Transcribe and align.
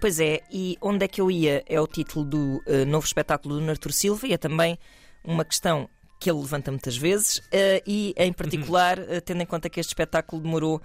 Pois 0.00 0.20
é, 0.20 0.40
e 0.50 0.76
Onde 0.80 1.04
é 1.04 1.08
que 1.08 1.20
eu 1.20 1.30
ia? 1.30 1.64
É 1.66 1.80
o 1.80 1.86
título 1.86 2.24
do 2.24 2.62
uh, 2.66 2.84
novo 2.86 3.06
espetáculo 3.06 3.58
do 3.58 3.70
Artur 3.70 3.92
Silva 3.92 4.26
e 4.26 4.32
é 4.32 4.38
também 4.38 4.78
uma 5.24 5.44
questão 5.44 5.88
que 6.20 6.30
ele 6.30 6.40
levanta 6.40 6.70
muitas 6.70 6.96
vezes 6.96 7.38
uh, 7.38 7.82
e, 7.86 8.14
em 8.16 8.32
particular, 8.32 8.98
uh, 8.98 9.20
tendo 9.24 9.42
em 9.42 9.46
conta 9.46 9.68
que 9.68 9.80
este 9.80 9.90
espetáculo 9.90 10.42
demorou 10.42 10.80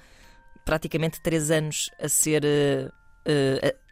praticamente 0.65 1.21
três 1.21 1.51
anos 1.51 1.89
a 1.99 2.08
ser, 2.08 2.44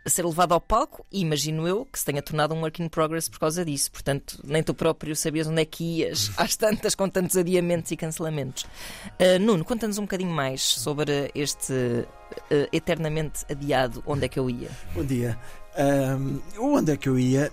a, 0.10 0.16
ser 0.16 0.26
levado 0.26 0.54
ao 0.54 0.60
palco 0.62 1.05
e 1.12 1.21
imagino 1.21 1.68
eu 1.68 1.86
que 1.86 2.00
se 2.00 2.05
tenha 2.05 2.21
tornado 2.21 2.54
um 2.54 2.62
work 2.62 2.82
in 2.82 2.89
progress 2.89 3.30
por 3.30 3.39
causa 3.39 3.64
disso. 3.64 3.91
Portanto, 3.91 4.39
nem 4.44 4.62
tu 4.62 4.73
próprio 4.73 5.16
sabias 5.16 5.48
onde 5.48 5.62
é 5.62 5.66
que 5.66 6.02
ias 6.02 6.32
às 6.38 6.55
tantas, 6.55 6.96
com 6.96 7.08
tantos 7.08 7.38
adiamentos 7.38 7.91
e 7.91 7.98
cancelamentos. 7.98 8.66
Nuno, 9.41 9.64
conta-nos 9.64 9.98
um 9.98 10.04
bocadinho 10.04 10.32
mais 10.32 10.62
sobre 10.62 11.32
este 11.34 11.73
uh, 11.73 12.67
eternamente 12.72 13.45
adiado 13.50 14.03
Onde 14.05 14.26
é 14.26 14.30
que 14.30 14.40
eu 14.40 14.50
ia? 14.50 14.70
Bom 14.94 15.03
dia. 15.03 15.38
Um, 15.77 16.41
onde 16.58 16.94
é 16.94 16.98
que 16.98 17.08
eu 17.08 17.17
ia, 17.17 17.52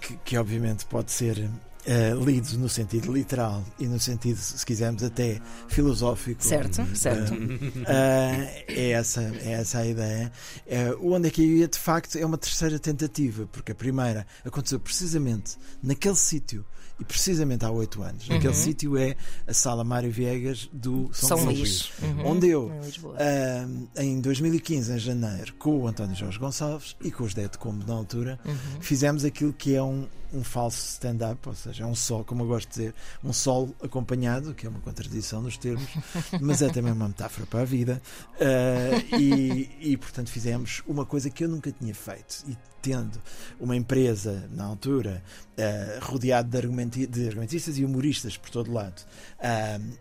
que, 0.00 0.16
que 0.24 0.38
obviamente 0.38 0.86
pode 0.86 1.10
ser 1.10 1.50
uh, 1.86 2.24
lido 2.24 2.58
no 2.58 2.68
sentido 2.68 3.12
literal 3.12 3.64
e 3.78 3.86
no 3.86 3.98
sentido, 3.98 4.36
se 4.36 4.64
quisermos, 4.64 5.02
até 5.02 5.40
filosófico. 5.68 6.42
Certo, 6.42 6.82
uh, 6.82 6.96
certo. 6.96 7.32
Uh, 7.32 7.86
é, 7.86 8.90
essa, 8.90 9.22
é 9.22 9.52
essa 9.52 9.78
a 9.78 9.86
ideia. 9.86 10.32
Uh, 10.66 11.14
onde 11.14 11.28
é 11.28 11.30
que 11.30 11.42
eu 11.42 11.56
ia, 11.58 11.68
de 11.68 11.78
facto, 11.78 12.16
é 12.16 12.26
uma 12.26 12.38
terceira 12.38 12.78
tentativa, 12.78 13.46
porque 13.52 13.72
a 13.72 13.74
primeira 13.74 14.26
aconteceu 14.44 14.80
precisamente 14.80 15.56
naquele 15.82 16.16
sítio 16.16 16.64
e 16.98 17.04
precisamente 17.04 17.64
há 17.64 17.70
oito 17.70 18.02
anos. 18.02 18.28
Uhum. 18.28 18.36
Aquele 18.36 18.54
sítio 18.54 18.96
é 18.96 19.16
a 19.46 19.52
Sala 19.52 19.84
Mário 19.84 20.10
Viegas 20.10 20.68
do 20.72 21.10
São, 21.12 21.36
São 21.36 21.44
Luís, 21.44 21.58
Luís. 21.58 21.92
Uhum. 22.02 22.26
onde 22.26 22.48
eu, 22.48 22.66
uh, 22.66 23.88
em 24.00 24.20
2015, 24.20 24.92
em 24.92 24.98
janeiro, 24.98 25.54
com 25.54 25.80
o 25.80 25.86
António 25.86 26.14
Jorge 26.16 26.38
Gonçalves 26.38 26.96
e 27.02 27.10
com 27.10 27.24
os 27.24 27.34
Dead 27.34 27.54
Combo 27.56 27.86
na 27.86 27.94
altura, 27.94 28.38
uhum. 28.44 28.80
fizemos 28.80 29.24
aquilo 29.24 29.52
que 29.52 29.74
é 29.74 29.82
um, 29.82 30.06
um 30.32 30.42
falso 30.42 30.78
stand-up, 30.92 31.46
ou 31.46 31.54
seja, 31.54 31.84
é 31.84 31.86
um 31.86 31.94
sol, 31.94 32.24
como 32.24 32.42
eu 32.44 32.46
gosto 32.48 32.68
de 32.68 32.74
dizer, 32.74 32.94
um 33.22 33.32
sol 33.32 33.74
acompanhado, 33.82 34.54
que 34.54 34.66
é 34.66 34.70
uma 34.70 34.80
contradição 34.80 35.42
nos 35.42 35.58
termos, 35.58 35.88
mas 36.40 36.62
é 36.62 36.68
também 36.70 36.92
uma 36.92 37.08
metáfora 37.08 37.46
para 37.46 37.60
a 37.60 37.64
vida. 37.64 38.00
Uh, 38.34 39.16
e, 39.18 39.70
e, 39.80 39.96
portanto, 39.96 40.30
fizemos 40.30 40.82
uma 40.86 41.04
coisa 41.04 41.28
que 41.28 41.44
eu 41.44 41.48
nunca 41.48 41.70
tinha 41.70 41.94
feito. 41.94 42.44
E 42.48 42.56
tendo 42.86 43.20
uma 43.58 43.74
empresa, 43.74 44.48
na 44.52 44.64
altura, 44.64 45.20
uh, 45.58 46.04
rodeado 46.04 46.48
de, 46.48 46.56
argumenti 46.56 47.04
de 47.04 47.26
argumentistas 47.26 47.76
e 47.78 47.84
humoristas 47.84 48.36
por 48.36 48.48
todo 48.48 48.72
lado. 48.72 49.02
Uh, 49.40 49.98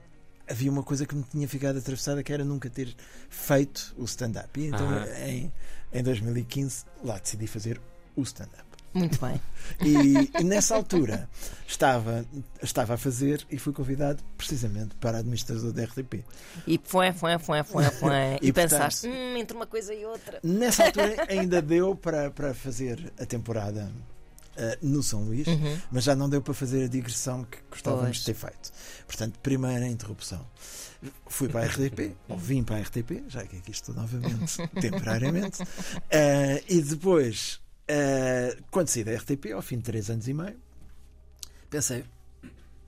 havia 0.47 0.71
uma 0.71 0.83
coisa 0.83 1.03
que 1.03 1.15
me 1.15 1.23
tinha 1.23 1.47
ficado 1.47 1.79
atravessada 1.79 2.21
que 2.21 2.31
era 2.31 2.45
nunca 2.45 2.69
ter 2.69 2.95
feito 3.27 3.95
o 3.97 4.03
stand-up. 4.05 4.59
E 4.59 4.67
então, 4.67 4.87
em, 5.25 5.51
em 5.91 6.03
2015, 6.03 6.85
lá 7.03 7.17
decidi 7.17 7.47
fazer 7.47 7.81
o 8.15 8.21
stand-up. 8.21 8.63
Muito 8.95 9.19
bem. 9.19 9.41
E, 9.81 10.31
e, 10.39 10.43
nessa 10.43 10.73
altura 10.73 11.27
estava, 11.67 12.25
estava 12.63 12.93
a 12.93 12.97
fazer 12.97 13.45
e 13.51 13.57
fui 13.57 13.73
convidado 13.73 14.23
precisamente 14.37 14.95
para 14.95 15.17
administrador 15.17 15.73
da 15.73 15.83
RTP. 15.83 16.23
E 16.65 16.79
foi, 16.81 17.11
foi, 17.11 17.37
foi, 17.37 17.61
foi, 17.63 17.83
foi. 17.85 18.11
e, 18.41 18.47
e 18.47 18.53
pensaste, 18.53 19.07
hum, 19.07 19.35
entre 19.35 19.55
uma 19.55 19.67
coisa 19.67 19.93
e 19.93 20.05
outra. 20.05 20.39
Nessa 20.41 20.85
altura 20.85 21.15
ainda 21.27 21.61
deu 21.61 21.93
para, 21.93 22.31
para 22.31 22.53
fazer 22.53 23.13
a 23.19 23.25
temporada 23.25 23.91
Uh, 24.55 24.71
no 24.81 25.03
São 25.03 25.25
Luís, 25.25 25.45
uhum. 25.47 25.77
mas 25.91 26.05
já 26.05 26.15
não 26.15 26.29
deu 26.29 26.41
para 26.41 26.53
fazer 26.53 26.85
a 26.85 26.87
digressão 26.87 27.43
que 27.43 27.57
gostávamos 27.69 28.05
pois. 28.05 28.19
de 28.19 28.25
ter 28.25 28.33
feito. 28.35 28.71
Portanto, 29.05 29.37
primeira 29.39 29.85
interrupção. 29.85 30.47
Fui 31.27 31.49
para 31.49 31.59
a 31.59 31.65
RTP, 31.65 32.15
ou 32.29 32.37
vim 32.37 32.63
para 32.63 32.77
a 32.77 32.79
RTP, 32.79 33.25
já 33.27 33.45
que 33.45 33.57
aqui 33.57 33.71
estou 33.71 33.93
novamente, 33.93 34.55
temporariamente, 34.79 35.61
uh, 35.61 36.63
e 36.69 36.81
depois 36.81 37.59
Uh, 37.89 38.63
quando 38.71 38.87
saí 38.87 39.03
da 39.03 39.13
RTP, 39.13 39.51
ao 39.53 39.61
fim 39.61 39.77
de 39.77 39.83
três 39.83 40.09
anos 40.09 40.27
e 40.27 40.33
meio, 40.33 40.59
pensei, 41.69 42.03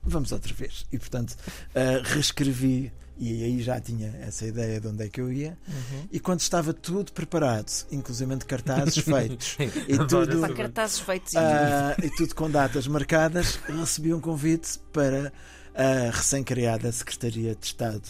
vamos 0.02 0.32
outra 0.32 0.52
vez. 0.54 0.86
E 0.92 0.98
portanto, 0.98 1.32
uh, 1.32 2.02
reescrevi 2.04 2.92
e 3.20 3.42
aí 3.42 3.60
já 3.60 3.80
tinha 3.80 4.14
essa 4.20 4.46
ideia 4.46 4.80
de 4.80 4.86
onde 4.86 5.04
é 5.04 5.08
que 5.08 5.20
eu 5.20 5.32
ia. 5.32 5.58
Uhum. 5.66 6.08
E 6.12 6.20
quando 6.20 6.40
estava 6.40 6.72
tudo 6.72 7.12
preparado, 7.12 7.70
inclusive 7.90 8.36
cartazes 8.46 8.98
feitos 8.98 9.56
e 9.88 9.98
tudo, 10.06 10.54
cartazes 10.54 11.00
feitos 11.00 11.32
uh, 11.34 12.04
e 12.04 12.10
tudo 12.10 12.34
com 12.34 12.48
datas 12.48 12.86
marcadas, 12.86 13.56
recebi 13.66 14.14
um 14.14 14.20
convite 14.20 14.78
para 14.92 15.32
a 15.74 16.10
recém-criada 16.10 16.90
Secretaria 16.92 17.54
de 17.54 17.66
Estado 17.66 18.02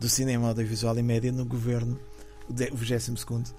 do 0.00 0.08
Cinema, 0.08 0.48
Audiovisual 0.48 0.98
e 0.98 1.02
Média 1.02 1.30
no 1.30 1.44
governo, 1.44 2.00
o 2.48 2.76
22 2.76 3.18
uh, 3.18 3.54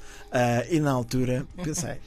e 0.69 0.79
na 0.79 0.91
altura 0.91 1.45
pensei. 1.63 1.99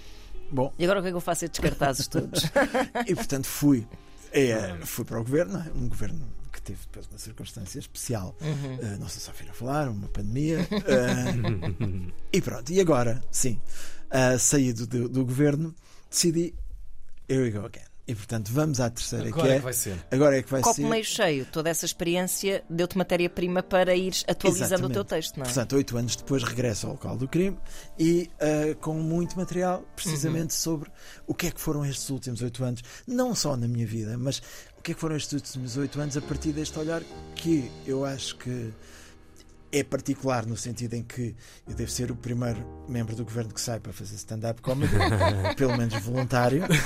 Bom. 0.51 0.73
E 0.79 0.85
agora 0.85 1.01
o 1.01 1.03
que 1.03 1.09
é 1.09 1.11
que 1.11 1.17
eu 1.17 1.21
faço 1.21 1.45
estes 1.45 1.61
cartazes 1.61 2.07
todos? 2.07 2.45
e 3.07 3.15
portanto 3.15 3.47
fui, 3.47 3.87
é, 4.33 4.77
fui 4.85 5.05
para 5.05 5.21
o 5.21 5.25
governo, 5.25 5.59
é? 5.59 5.71
um 5.75 5.89
governo 5.89 6.27
que 6.53 6.63
teve 6.63 6.81
depois 6.83 7.07
uma 7.07 7.19
circunstância 7.19 7.79
especial. 7.79 8.35
Uhum. 8.41 8.77
Uh, 8.77 8.99
não 8.99 9.09
sei 9.09 9.21
se 9.21 9.31
ouviram 9.31 9.53
falar, 9.53 9.89
uma 9.89 10.09
pandemia. 10.09 10.61
Uh, 10.61 12.13
e 12.33 12.41
pronto, 12.41 12.71
e 12.73 12.81
agora, 12.81 13.23
sim, 13.31 13.61
uh, 14.07 14.39
saí 14.39 14.73
do, 14.73 14.87
do, 14.87 15.09
do 15.09 15.25
governo, 15.25 15.75
decidi, 16.11 16.55
here 17.29 17.43
we 17.43 17.51
go 17.51 17.65
again. 17.67 17.88
E 18.09 18.15
portanto 18.15 18.51
vamos 18.51 18.81
à 18.81 18.89
terceira 18.89 19.29
Agora 19.29 19.43
que 19.43 19.49
é, 19.49 19.55
é 19.55 19.59
que 19.59 19.65
vai 19.65 19.73
ser. 19.75 20.07
Agora 20.11 20.39
é 20.39 20.43
que 20.43 20.51
vai 20.51 20.63
Copo 20.63 20.77
ser. 20.77 20.89
meio 20.89 21.05
cheio, 21.05 21.45
toda 21.45 21.69
essa 21.69 21.85
experiência 21.85 22.65
deu-te 22.69 22.97
matéria-prima 22.97 23.63
para 23.63 23.95
ires 23.95 24.25
atualizando 24.27 24.65
Exatamente. 24.65 24.91
o 24.91 24.95
teu 24.95 25.05
texto, 25.05 25.37
não 25.37 25.43
é? 25.43 25.47
Portanto, 25.47 25.77
oito 25.77 25.99
anos 25.99 26.17
depois 26.17 26.43
regresso 26.43 26.87
ao 26.87 26.93
local 26.95 27.19
do 27.19 27.29
crime 27.29 27.59
e 27.99 28.31
uh, 28.41 28.75
com 28.77 28.95
muito 28.95 29.37
material 29.37 29.85
precisamente 29.95 30.53
uhum. 30.53 30.63
sobre 30.63 30.91
o 31.27 31.35
que 31.35 31.49
é 31.49 31.51
que 31.51 31.61
foram 31.61 31.85
estes 31.85 32.09
últimos 32.09 32.41
oito 32.41 32.65
anos, 32.65 32.83
não 33.07 33.35
só 33.35 33.59
na 33.59 33.69
minha 33.69 33.87
vida, 33.87 34.17
mas 34.17 34.39
o 34.79 34.83
que 34.83 34.93
é 34.93 34.95
que 34.95 35.01
foram 35.01 35.15
estes 35.15 35.35
últimos 35.35 35.77
oito 35.77 36.01
anos 36.01 36.17
a 36.17 36.23
partir 36.23 36.53
deste 36.53 36.79
olhar 36.79 37.03
que 37.35 37.71
eu 37.87 38.07
acho 38.07 38.37
que 38.37 38.73
é 39.71 39.83
particular 39.83 40.47
no 40.47 40.57
sentido 40.57 40.95
em 40.95 41.03
que 41.03 41.35
eu 41.67 41.75
devo 41.75 41.91
ser 41.91 42.11
o 42.11 42.17
primeiro 42.17 42.65
membro 42.89 43.15
do 43.15 43.25
governo 43.25 43.53
que 43.53 43.61
sai 43.61 43.79
para 43.81 43.93
fazer 43.93 44.15
stand-up 44.17 44.63
comedy, 44.63 44.93
pelo 45.57 45.77
menos 45.77 45.95
voluntário. 46.03 46.65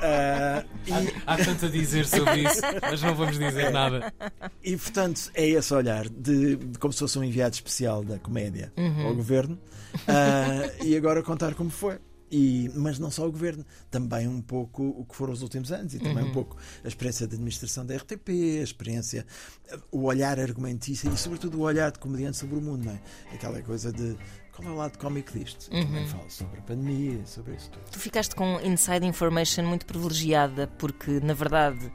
Uh, 0.00 0.64
e... 0.86 0.92
há, 1.26 1.34
há, 1.34 1.36
tanto 1.44 1.66
a 1.66 1.68
dizer 1.68 2.06
sobre 2.06 2.42
isso, 2.42 2.60
mas 2.80 3.02
não 3.02 3.14
vamos 3.14 3.38
dizer 3.38 3.70
nada. 3.70 4.12
E 4.62 4.76
portanto 4.76 5.30
é 5.34 5.46
esse 5.46 5.74
olhar 5.74 6.08
de, 6.08 6.56
de 6.56 6.78
como 6.78 6.92
se 6.92 7.00
fosse 7.00 7.18
um 7.18 7.24
enviado 7.24 7.54
especial 7.54 8.02
da 8.02 8.18
comédia 8.18 8.72
uhum. 8.76 9.06
ao 9.06 9.14
governo 9.14 9.58
uh, 9.94 10.84
e 10.84 10.96
agora 10.96 11.22
contar 11.22 11.54
como 11.54 11.70
foi. 11.70 11.98
E, 12.30 12.70
mas 12.74 12.98
não 12.98 13.10
só 13.10 13.26
o 13.26 13.32
governo, 13.32 13.64
também 13.90 14.28
um 14.28 14.40
pouco 14.40 14.82
o 14.82 15.04
que 15.04 15.16
foram 15.16 15.32
os 15.32 15.42
últimos 15.42 15.72
anos 15.72 15.94
e 15.94 15.98
também 15.98 16.22
uhum. 16.22 16.30
um 16.30 16.32
pouco 16.32 16.56
a 16.84 16.88
experiência 16.88 17.26
de 17.26 17.34
administração 17.34 17.84
da 17.84 17.96
RTP, 17.96 18.28
a 18.60 18.62
experiência, 18.62 19.26
o 19.90 20.04
olhar 20.04 20.38
argumentista 20.38 21.08
e, 21.08 21.16
sobretudo, 21.16 21.58
o 21.58 21.62
olhar 21.62 21.90
de 21.90 21.98
comediante 21.98 22.36
sobre 22.36 22.56
o 22.56 22.60
mundo, 22.60 22.84
não 22.84 22.92
é? 22.92 23.00
Aquela 23.34 23.60
coisa 23.62 23.92
de 23.92 24.16
qual 24.54 24.68
é 24.68 24.70
o 24.70 24.76
lado 24.76 24.98
cómico 24.98 25.36
disto? 25.36 25.72
Uhum. 25.72 25.84
Também 25.86 26.06
falo 26.06 26.30
sobre 26.30 26.58
a 26.58 26.62
pandemia, 26.62 27.26
sobre 27.26 27.54
isso 27.54 27.70
tudo. 27.70 27.82
Tu 27.90 27.98
ficaste 27.98 28.34
com 28.34 28.60
inside 28.60 29.06
information 29.06 29.64
muito 29.64 29.86
privilegiada, 29.86 30.66
porque, 30.78 31.20
na 31.20 31.34
verdade, 31.34 31.90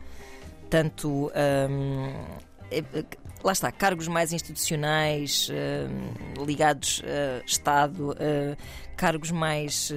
tanto. 0.69 1.31
Hum, 1.69 2.13
lá 3.43 3.51
está, 3.51 3.71
cargos 3.71 4.07
mais 4.07 4.33
institucionais, 4.33 5.49
uh, 5.49 6.43
ligados 6.45 7.01
a 7.05 7.45
Estado, 7.45 8.15
cargos 8.97 9.31
mais 9.31 9.91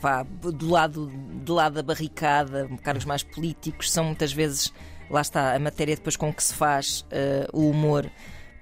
vá, 0.00 0.22
do 0.24 0.68
lado, 0.68 1.06
do 1.06 1.54
lado 1.54 1.74
da 1.74 1.82
barricada, 1.82 2.68
cargos 2.82 3.04
mais 3.04 3.22
políticos, 3.22 3.90
são 3.90 4.04
muitas 4.04 4.32
vezes, 4.32 4.72
lá 5.10 5.20
está, 5.20 5.54
a 5.54 5.58
matéria 5.58 5.94
depois 5.94 6.16
com 6.16 6.32
que 6.32 6.42
se 6.42 6.54
faz 6.54 7.04
o 7.52 7.68
humor 7.68 8.10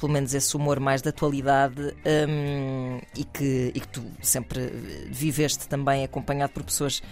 pelo 0.01 0.13
menos 0.13 0.33
esse 0.33 0.57
humor 0.57 0.81
mais 0.81 1.03
da 1.03 1.11
atualidade 1.11 1.95
um, 2.29 2.99
e, 3.15 3.23
que, 3.23 3.71
e 3.75 3.81
que 3.81 3.89
tu 3.89 4.03
sempre 4.23 4.67
viveste 5.11 5.69
também 5.69 6.03
acompanhado 6.03 6.55
por 6.55 6.65
pessoas 6.65 7.03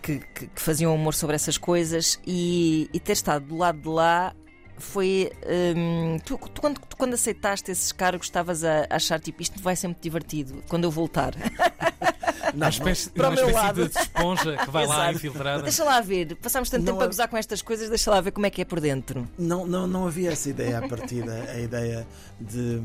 que, 0.00 0.18
que, 0.18 0.46
que 0.46 0.60
faziam 0.60 0.94
humor 0.94 1.12
sobre 1.12 1.36
essas 1.36 1.58
coisas 1.58 2.18
e, 2.26 2.88
e 2.94 2.98
ter 2.98 3.12
estado 3.12 3.44
do 3.44 3.56
lado 3.56 3.80
de 3.82 3.88
lá 3.88 4.34
foi. 4.80 5.30
Hum, 5.76 6.18
tu, 6.24 6.38
tu, 6.38 6.60
quando, 6.60 6.80
tu, 6.80 6.96
quando 6.96 7.14
aceitaste 7.14 7.70
esses 7.70 7.92
cargos, 7.92 8.26
estavas 8.26 8.64
a, 8.64 8.86
achar 8.90 9.20
tipo 9.20 9.42
isto 9.42 9.60
vai 9.62 9.76
ser 9.76 9.88
muito 9.88 10.02
divertido 10.02 10.62
quando 10.68 10.84
eu 10.84 10.90
voltar. 10.90 11.34
Não, 12.54 12.66
uma 12.66 12.68
espécie, 12.68 13.10
uma 13.14 13.34
espécie 13.34 13.72
de 13.72 13.98
esponja 13.98 14.56
que 14.56 14.70
vai 14.70 14.86
lá 14.86 15.12
infiltrada. 15.12 15.62
Deixa 15.62 15.84
lá 15.84 16.00
ver, 16.00 16.36
passámos 16.36 16.70
tanto 16.70 16.84
não 16.84 16.92
tempo 16.92 17.04
a 17.04 17.06
gozar 17.06 17.28
com 17.28 17.36
estas 17.36 17.62
coisas, 17.62 17.88
deixa 17.88 18.10
lá 18.10 18.20
ver 18.20 18.32
como 18.32 18.46
é 18.46 18.50
que 18.50 18.62
é 18.62 18.64
por 18.64 18.80
dentro. 18.80 19.28
Não, 19.38 19.66
não, 19.66 19.86
não 19.86 20.06
havia 20.06 20.32
essa 20.32 20.50
ideia 20.50 20.78
à 20.78 20.88
partida, 20.88 21.32
a 21.50 21.60
ideia 21.60 22.06
de. 22.40 22.80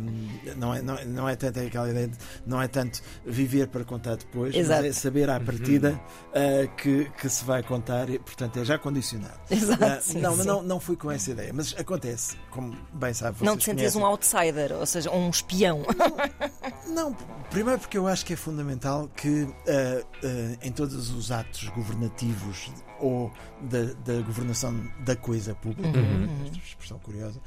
Não 0.57 0.73
é, 0.73 0.81
não, 0.81 1.05
não 1.05 1.29
é 1.29 1.35
tanto 1.35 1.59
aquela 1.59 1.89
ideia 1.89 2.07
de. 2.07 2.17
Não 2.45 2.61
é 2.61 2.67
tanto 2.67 3.01
viver 3.25 3.67
para 3.67 3.83
contar 3.83 4.15
depois, 4.15 4.55
Exato. 4.55 4.83
mas 4.83 4.89
é 4.89 4.93
saber 4.93 5.29
à 5.29 5.39
partida 5.39 5.99
uhum. 6.33 6.65
uh, 6.65 6.75
que, 6.75 7.09
que 7.19 7.29
se 7.29 7.43
vai 7.43 7.63
contar, 7.63 8.09
e, 8.09 8.19
portanto 8.19 8.59
é 8.59 8.65
já 8.65 8.77
condicionado. 8.77 9.39
Exato. 9.49 9.83
Uh, 9.83 10.01
sim, 10.01 10.19
não, 10.19 10.35
sim. 10.35 10.47
não, 10.47 10.63
não 10.63 10.79
fui 10.79 10.95
com 10.95 11.11
essa 11.11 11.31
ideia, 11.31 11.51
mas 11.53 11.75
acontece, 11.77 12.37
como 12.49 12.75
bem 12.93 13.13
sabe. 13.13 13.43
Não 13.43 13.57
te 13.57 13.65
sentias 13.65 13.95
um 13.95 14.05
outsider, 14.05 14.73
ou 14.73 14.85
seja, 14.85 15.11
um 15.11 15.29
espião. 15.29 15.83
Não, 16.87 17.15
primeiro 17.49 17.79
porque 17.79 17.97
eu 17.97 18.07
acho 18.07 18.25
que 18.25 18.33
é 18.33 18.35
fundamental 18.35 19.09
que 19.15 19.47
em 20.61 20.71
todos 20.71 21.09
os 21.11 21.31
atos 21.31 21.67
governativos 21.69 22.71
ou 22.99 23.31
da, 23.61 23.83
da 24.05 24.21
governação 24.21 24.73
da 24.99 25.15
coisa 25.15 25.53
pública, 25.55 25.97
uhum. 25.97 26.51
expressão 26.53 26.99
curiosa, 26.99 27.39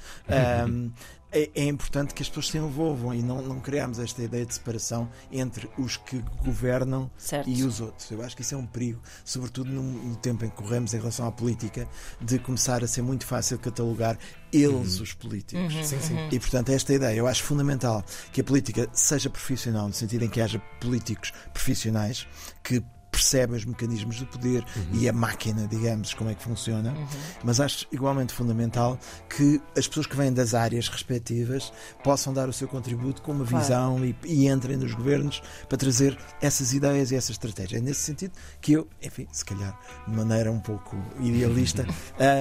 um, 0.68 0.90
é, 1.30 1.50
é, 1.54 1.64
importante 1.64 2.14
que 2.14 2.22
as 2.22 2.28
pessoas 2.28 2.48
se 2.48 2.58
envolvam 2.58 3.14
e 3.14 3.22
não, 3.22 3.42
não 3.42 3.60
criarmos 3.60 3.98
esta 3.98 4.22
ideia 4.22 4.46
de 4.46 4.54
separação 4.54 5.08
entre 5.30 5.68
os 5.78 5.96
que 5.96 6.22
governam 6.44 7.10
certo. 7.18 7.48
e 7.48 7.62
os 7.62 7.80
outros. 7.80 8.10
Eu 8.10 8.22
acho 8.22 8.34
que 8.34 8.42
isso 8.42 8.54
é 8.54 8.58
um 8.58 8.66
perigo, 8.66 9.00
sobretudo 9.24 9.70
no, 9.70 9.82
no, 9.82 10.16
tempo 10.16 10.44
em 10.44 10.50
que 10.50 10.56
corremos 10.56 10.94
em 10.94 10.98
relação 10.98 11.26
à 11.26 11.32
política, 11.32 11.86
de 12.20 12.38
começar 12.38 12.82
a 12.82 12.86
ser 12.86 13.02
muito 13.02 13.26
fácil 13.26 13.58
catalogar 13.58 14.18
eles, 14.52 14.96
uhum. 14.96 15.02
os 15.02 15.12
políticos. 15.12 15.74
Uhum, 15.74 15.84
sim, 15.84 16.00
sim. 16.00 16.14
Uhum. 16.14 16.28
E 16.32 16.40
portanto, 16.40 16.70
esta 16.70 16.94
ideia 16.94 17.16
eu 17.16 17.26
acho 17.26 17.42
fundamental 17.44 18.04
que 18.32 18.40
a 18.40 18.44
política 18.44 18.88
seja 18.92 19.28
profissional, 19.28 19.86
no 19.86 19.94
sentido 19.94 20.24
em 20.24 20.28
que 20.28 20.40
haja 20.40 20.58
políticos 20.80 21.32
profissionais 21.52 22.26
que 22.62 22.82
percebe 23.10 23.56
os 23.56 23.64
mecanismos 23.64 24.18
do 24.18 24.26
poder 24.26 24.64
uhum. 24.76 25.00
e 25.00 25.08
a 25.08 25.12
máquina, 25.12 25.66
digamos, 25.66 26.14
como 26.14 26.30
é 26.30 26.34
que 26.34 26.42
funciona, 26.42 26.92
uhum. 26.92 27.06
mas 27.42 27.60
acho 27.60 27.86
igualmente 27.90 28.32
fundamental 28.32 28.98
que 29.28 29.60
as 29.76 29.88
pessoas 29.88 30.06
que 30.06 30.16
vêm 30.16 30.32
das 30.32 30.54
áreas 30.54 30.88
respectivas 30.88 31.72
possam 32.04 32.32
dar 32.32 32.48
o 32.48 32.52
seu 32.52 32.68
contributo 32.68 33.22
com 33.22 33.32
uma 33.32 33.44
claro. 33.44 33.64
visão 33.64 34.04
e, 34.04 34.16
e, 34.24 34.48
entrem 34.48 34.76
nos 34.76 34.94
governos 34.94 35.42
para 35.68 35.78
trazer 35.78 36.18
essas 36.40 36.72
ideias 36.72 37.10
e 37.10 37.16
essa 37.16 37.32
estratégia. 37.32 37.78
É 37.78 37.80
nesse 37.80 38.00
sentido 38.00 38.32
que 38.60 38.72
eu, 38.72 38.88
enfim, 39.02 39.26
se 39.32 39.44
calhar 39.44 39.78
de 40.06 40.14
maneira 40.14 40.50
um 40.50 40.60
pouco 40.60 40.96
idealista, 41.20 41.86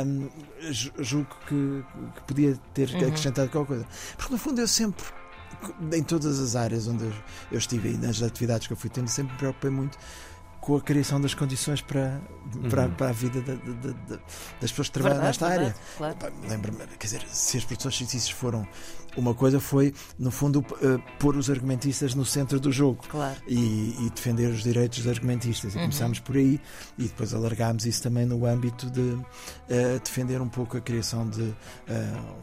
um, 0.05 0.29
julgo 0.77 1.35
que, 1.47 1.83
que, 2.15 2.21
podia 2.27 2.57
ter 2.73 2.89
uhum. 2.89 3.07
acrescentado 3.07 3.49
qualquer 3.49 3.67
coisa. 3.67 3.87
Porque 4.15 4.33
no 4.33 4.39
fundo 4.39 4.61
eu 4.61 4.67
sempre 4.67 5.05
em 5.91 6.03
todas 6.03 6.39
as 6.39 6.55
áreas 6.55 6.87
onde 6.87 7.05
eu 7.51 7.57
estive 7.57 7.89
e 7.89 7.97
nas 7.97 8.21
atividades 8.21 8.67
que 8.67 8.73
eu 8.73 8.77
fui 8.77 8.89
tendo, 8.89 9.07
sempre 9.07 9.33
me 9.33 9.39
preocupei 9.39 9.71
muito 9.71 9.97
com 10.67 10.75
a 10.75 10.81
criação 10.81 11.21
das 11.21 11.33
condições 11.33 11.79
para, 11.79 12.19
para, 12.69 12.83
uhum. 12.83 12.93
para 12.95 13.07
a 13.07 13.11
vida 13.13 13.39
de, 13.39 13.55
de, 13.55 13.93
de, 13.93 14.19
das 14.59 14.69
pessoas 14.69 14.89
que 14.89 14.95
trabalham 14.95 15.21
verdade, 15.21 15.39
nesta 15.39 15.47
verdade, 15.47 15.75
área. 15.97 16.17
Claro. 16.19 16.35
Lembro-me, 16.45 16.79
quer 16.99 17.07
dizer, 17.07 17.21
se 17.29 17.57
as 17.57 17.63
produções 17.63 17.95
científicas 17.95 18.29
foram 18.29 18.67
uma 19.17 19.33
coisa 19.33 19.59
foi, 19.59 19.93
no 20.17 20.31
fundo, 20.31 20.59
uh, 20.59 21.01
pôr 21.19 21.35
os 21.35 21.49
argumentistas 21.49 22.13
no 22.13 22.23
centro 22.23 22.59
do 22.59 22.71
jogo 22.71 23.03
claro. 23.09 23.35
e, 23.47 23.95
e, 23.99 24.11
defender 24.13 24.47
os 24.51 24.63
direitos 24.63 24.99
dos 24.99 25.07
argumentistas. 25.07 25.73
E 25.73 25.77
uhum. 25.77 25.83
começámos 25.83 26.19
por 26.19 26.37
aí 26.37 26.59
e 26.97 27.03
depois 27.03 27.33
alargámos 27.33 27.85
isso 27.85 28.01
também 28.01 28.25
no 28.25 28.45
âmbito 28.45 28.89
de 28.89 29.01
uh, 29.01 29.25
defender 30.03 30.41
um 30.41 30.49
pouco 30.49 30.77
a 30.77 30.81
criação 30.81 31.27
de 31.27 31.41
uh, 31.41 31.55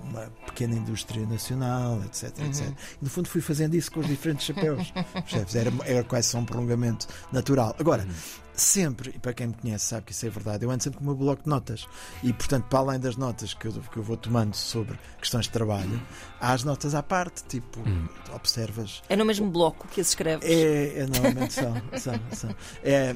uma 0.03 0.23
pequena 0.47 0.75
indústria 0.75 1.25
nacional, 1.27 2.03
etc. 2.05 2.37
Uhum. 2.39 2.47
etc. 2.47 2.69
E, 2.69 3.05
no 3.05 3.11
fundo, 3.11 3.29
fui 3.29 3.41
fazendo 3.41 3.75
isso 3.75 3.91
com 3.91 4.01
os 4.01 4.07
diferentes 4.07 4.47
chapéus. 4.47 4.93
Era, 5.55 5.73
era 5.85 6.05
quase 6.05 6.29
só 6.29 6.39
um 6.39 6.45
prolongamento 6.45 7.07
natural. 7.33 7.75
Agora, 7.79 8.03
uhum 8.03 8.45
sempre, 8.55 9.11
e 9.15 9.19
para 9.19 9.33
quem 9.33 9.49
me 9.49 9.55
conhece 9.55 9.87
sabe 9.87 10.07
que 10.07 10.13
isso 10.13 10.27
é 10.27 10.31
verdade, 10.31 10.65
eu 10.65 10.71
ando 10.71 10.83
sempre 10.83 10.99
com 10.99 11.05
o 11.05 11.09
meu 11.09 11.17
bloco 11.17 11.43
de 11.43 11.49
notas. 11.49 11.87
E, 12.23 12.33
portanto, 12.33 12.65
para 12.65 12.79
além 12.79 13.01
das 13.01 13.17
notas 13.17 13.55
que 13.55 13.67
eu, 13.67 13.73
que 13.73 13.97
eu 13.97 14.03
vou 14.03 14.17
tomando 14.17 14.55
sobre 14.55 14.99
questões 15.19 15.47
de 15.47 15.51
trabalho, 15.51 16.01
há 16.41 16.53
as 16.53 16.65
notas 16.65 16.95
à 16.95 17.03
parte, 17.03 17.45
tipo, 17.45 17.81
hum. 17.81 18.07
observas. 18.35 19.03
É 19.09 19.17
no 19.17 19.25
mesmo 19.25 19.51
bloco 19.51 19.89
que 19.89 20.01
as 20.01 20.09
escreves? 20.09 20.49
É, 20.49 21.01
é 21.01 21.07
normalmente 21.07 21.55
são. 21.55 21.75
são, 21.99 22.15
são. 22.33 22.55
É, 22.83 23.15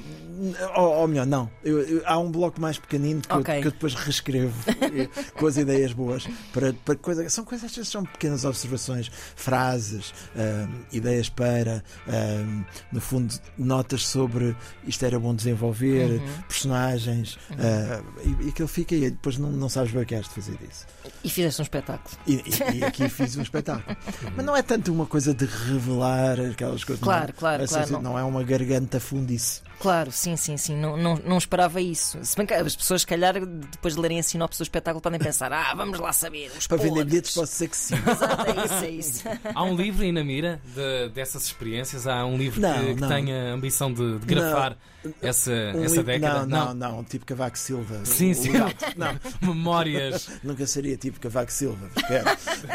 ou, 0.76 1.00
ou 1.00 1.08
melhor, 1.08 1.26
não. 1.26 1.50
Eu, 1.62 1.81
eu, 1.81 2.02
há 2.06 2.19
um 2.19 2.31
bloco 2.31 2.61
mais 2.61 2.79
pequenino 2.79 3.20
que, 3.20 3.35
okay. 3.35 3.58
eu, 3.58 3.62
que 3.62 3.69
eu 3.69 3.73
depois 3.73 3.94
reescrevo 3.94 4.55
com 5.37 5.46
as 5.46 5.56
ideias 5.56 5.93
boas. 5.93 6.26
Para, 6.52 6.73
para 6.73 6.96
coisa, 6.96 7.29
são 7.29 7.44
coisas, 7.44 7.88
são 7.88 8.05
pequenas 8.05 8.44
observações, 8.44 9.11
frases, 9.37 10.14
um, 10.35 10.96
ideias 10.96 11.29
para, 11.29 11.82
um, 12.06 12.64
no 12.93 13.00
fundo, 13.00 13.35
notas 13.56 14.06
sobre 14.06 14.56
isto 14.87 15.05
era 15.05 15.19
bom 15.19 15.27
bom 15.28 15.34
desenvolver, 15.34 16.10
uhum. 16.10 16.42
personagens, 16.48 17.38
uhum. 17.50 17.56
Uh, 17.56 18.38
e, 18.42 18.46
e 18.46 18.48
aquilo 18.48 18.69
fica 18.69 18.94
e 18.94 19.10
depois 19.10 19.36
não, 19.36 19.50
não 19.50 19.69
sabes 19.69 19.92
bem 19.92 20.02
o 20.02 20.06
que 20.06 20.14
és 20.14 20.25
de 20.26 20.34
fazer 20.34 20.58
isso. 20.69 20.86
E 21.22 21.28
fizeste 21.28 21.60
um 21.60 21.64
espetáculo. 21.64 22.16
E, 22.26 22.34
e, 22.34 22.78
e 22.78 22.84
aqui 22.84 23.08
fiz 23.08 23.36
um 23.36 23.42
espetáculo. 23.42 23.96
Mas 24.34 24.44
não 24.44 24.56
é 24.56 24.62
tanto 24.62 24.92
uma 24.92 25.06
coisa 25.06 25.34
de 25.34 25.44
revelar 25.44 26.40
aquelas 26.40 26.84
coisas. 26.84 27.02
Claro, 27.02 27.28
não, 27.28 27.34
claro, 27.34 27.62
é, 27.62 27.66
claro. 27.66 27.92
Não. 27.92 28.02
não 28.02 28.19
é 28.19 28.22
uma 28.22 28.42
garganta 28.42 28.98
fundice. 28.98 29.62
Claro, 29.80 30.10
sim, 30.10 30.36
sim, 30.36 30.56
sim. 30.56 30.76
Não, 30.76 30.96
não, 30.96 31.16
não 31.25 31.38
esperava 31.38 31.80
isso. 31.80 32.19
Se 32.22 32.36
bem 32.36 32.46
que 32.46 32.54
as 32.54 32.75
pessoas, 32.75 33.02
se 33.02 33.06
calhar, 33.06 33.34
depois 33.44 33.94
de 33.94 34.00
lerem 34.00 34.19
a 34.19 34.22
sinopse 34.22 34.58
do 34.58 34.62
espetáculo, 34.62 35.00
podem 35.00 35.20
pensar: 35.20 35.52
ah, 35.52 35.72
vamos 35.75 35.98
lá 35.98 36.12
saber. 36.12 36.50
Os 36.56 36.66
Para 36.66 36.78
vender 36.78 37.04
bilhetes, 37.04 37.34
pode 37.34 37.50
ser 37.50 37.69
que 37.69 37.76
sim. 37.76 37.94
Exato, 38.10 38.50
é 38.50 38.64
isso, 38.64 38.84
é 38.84 38.90
isso. 38.90 39.25
Há 39.54 39.62
um 39.62 39.76
livro 39.76 40.02
aí 40.02 40.10
na 40.10 40.25
mira 40.25 40.60
de, 40.75 41.10
dessas 41.10 41.44
experiências? 41.44 42.06
Há 42.06 42.25
um 42.26 42.36
livro 42.36 42.60
não, 42.60 42.75
que, 42.75 42.94
que 42.96 43.08
tenha 43.08 43.50
a 43.50 43.54
ambição 43.54 43.92
de, 43.92 44.19
de 44.19 44.26
grafar 44.26 44.76
essa, 45.22 45.52
um 45.75 45.84
essa 45.84 46.02
década? 46.02 46.44
Não, 46.44 46.75
não, 46.75 46.96
não, 46.96 47.04
tipo 47.04 47.25
Cavaco 47.25 47.56
Silva. 47.56 48.04
Sim, 48.04 48.34
sim. 48.34 48.50
Não. 48.96 49.19
Memórias. 49.40 50.28
Nunca 50.42 50.66
seria 50.66 50.96
tipo 50.96 51.20
Cavaco 51.20 51.52
Silva, 51.52 51.88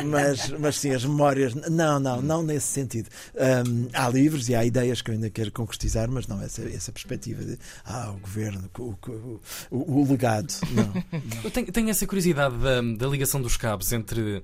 mas, 0.06 0.50
mas 0.50 0.78
sim, 0.78 0.92
as 0.92 1.04
memórias. 1.04 1.54
Não, 1.54 2.00
não, 2.00 2.22
não 2.22 2.44
nesse 2.44 2.68
sentido. 2.68 3.10
Um, 3.36 3.90
há 3.94 4.08
livros 4.10 4.48
e 4.48 4.56
há 4.56 4.64
ideias 4.64 5.02
que 5.02 5.12
eu 5.12 5.16
ainda 5.16 5.30
quero 5.30 5.52
concretizar, 5.52 6.10
mas 6.10 6.28
não 6.28 6.42
essa, 6.42 6.64
essa 6.70 6.93
perspectiva 6.94 7.44
de 7.44 7.58
ah, 7.86 8.12
o 8.12 8.20
governo, 8.20 8.70
o, 8.78 8.96
o, 9.08 9.42
o, 9.72 10.02
o 10.02 10.12
legado. 10.12 10.54
Não, 10.72 10.94
não. 11.12 11.44
Eu 11.44 11.52
tenho, 11.52 11.72
tenho, 11.72 11.90
essa 11.90 12.06
curiosidade 12.08 12.56
da, 12.58 12.82
da 12.82 13.08
ligação 13.08 13.42
dos 13.42 13.58
cabos 13.58 13.92
entre 13.92 14.44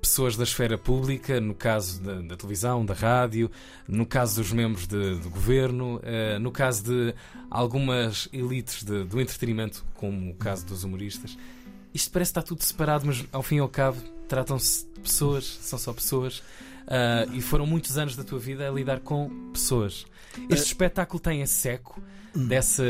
pessoas 0.00 0.36
da 0.36 0.44
esfera 0.44 0.78
pública, 0.78 1.40
no 1.40 1.54
caso 1.54 2.02
da, 2.02 2.20
da 2.20 2.36
televisão, 2.36 2.84
da 2.84 2.94
rádio, 2.94 3.50
no 3.86 4.06
caso 4.06 4.36
dos 4.36 4.52
membros 4.52 4.86
de, 4.86 5.16
do 5.16 5.30
governo, 5.30 5.96
uh, 5.98 6.38
no 6.40 6.50
caso 6.50 6.84
de 6.84 7.14
algumas 7.50 8.28
elites 8.32 8.82
de, 8.82 9.04
do 9.04 9.20
entretenimento, 9.20 9.84
como 9.94 10.30
o 10.30 10.34
caso 10.34 10.66
dos 10.66 10.84
humoristas. 10.84 11.36
Isto 11.92 12.10
parece 12.12 12.30
estar 12.30 12.42
tudo 12.42 12.62
separado, 12.62 13.06
mas 13.06 13.24
ao 13.32 13.42
fim 13.42 13.56
e 13.56 13.60
ao 13.60 13.68
cabo 13.68 14.00
tratam-se 14.28 14.86
de 14.94 15.00
pessoas, 15.00 15.44
são 15.44 15.78
só 15.78 15.92
pessoas. 15.92 16.42
Uh, 16.82 17.32
e 17.34 17.40
foram 17.40 17.66
muitos 17.66 17.96
anos 17.98 18.16
da 18.16 18.24
tua 18.24 18.38
vida 18.38 18.68
a 18.68 18.72
lidar 18.72 19.00
com 19.00 19.50
pessoas. 19.52 20.06
Este 20.48 20.62
uh, 20.62 20.66
espetáculo 20.66 21.20
tem 21.20 21.42
esse 21.42 21.54
seco 21.54 22.00
hum. 22.36 22.46
dessa. 22.46 22.84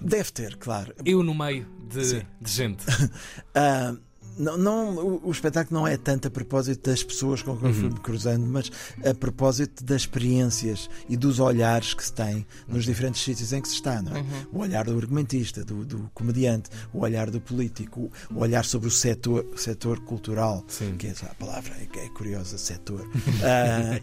Deve 0.00 0.32
ter, 0.32 0.56
claro. 0.56 0.94
Eu 1.04 1.22
no 1.22 1.34
meio 1.34 1.66
de, 1.88 2.26
de 2.40 2.50
gente. 2.50 2.84
uh, 2.88 3.98
não, 4.38 4.56
não, 4.56 4.96
o, 4.96 5.28
o, 5.28 5.30
espetáculo 5.30 5.80
não 5.80 5.86
é 5.86 5.96
tanto 5.96 6.28
a 6.28 6.30
propósito 6.30 6.90
das 6.90 7.02
pessoas 7.02 7.42
com 7.42 7.56
quem 7.56 7.68
eu 7.68 7.74
fui 7.74 7.88
me 7.88 8.00
cruzando, 8.00 8.46
mas 8.46 8.70
a 9.04 9.14
propósito 9.14 9.84
das 9.84 10.02
experiências 10.02 10.88
e 11.08 11.16
dos 11.16 11.38
olhares 11.38 11.94
que 11.94 12.04
se 12.04 12.12
tem 12.12 12.46
nos 12.66 12.84
diferentes 12.84 13.22
sítios 13.22 13.52
em 13.52 13.60
que 13.60 13.68
se 13.68 13.74
está. 13.74 14.02
Não 14.02 14.16
é? 14.16 14.20
Uhum. 14.20 14.26
O 14.52 14.58
olhar 14.60 14.84
do 14.84 14.96
argumentista, 14.96 15.64
do, 15.64 15.84
do, 15.84 16.10
comediante, 16.14 16.70
o 16.92 17.00
olhar 17.00 17.30
do 17.30 17.40
político, 17.40 18.10
o 18.30 18.40
olhar 18.40 18.64
sobre 18.64 18.88
o 18.88 18.90
setor, 18.90 19.46
setor 19.56 20.00
cultural, 20.00 20.64
Sim. 20.68 20.96
que 20.96 21.06
é 21.06 21.14
a 21.22 21.34
palavra 21.34 21.72
é, 21.74 22.04
é 22.04 22.08
curiosa, 22.10 22.58
setor. 22.58 23.02
uh, 23.02 23.10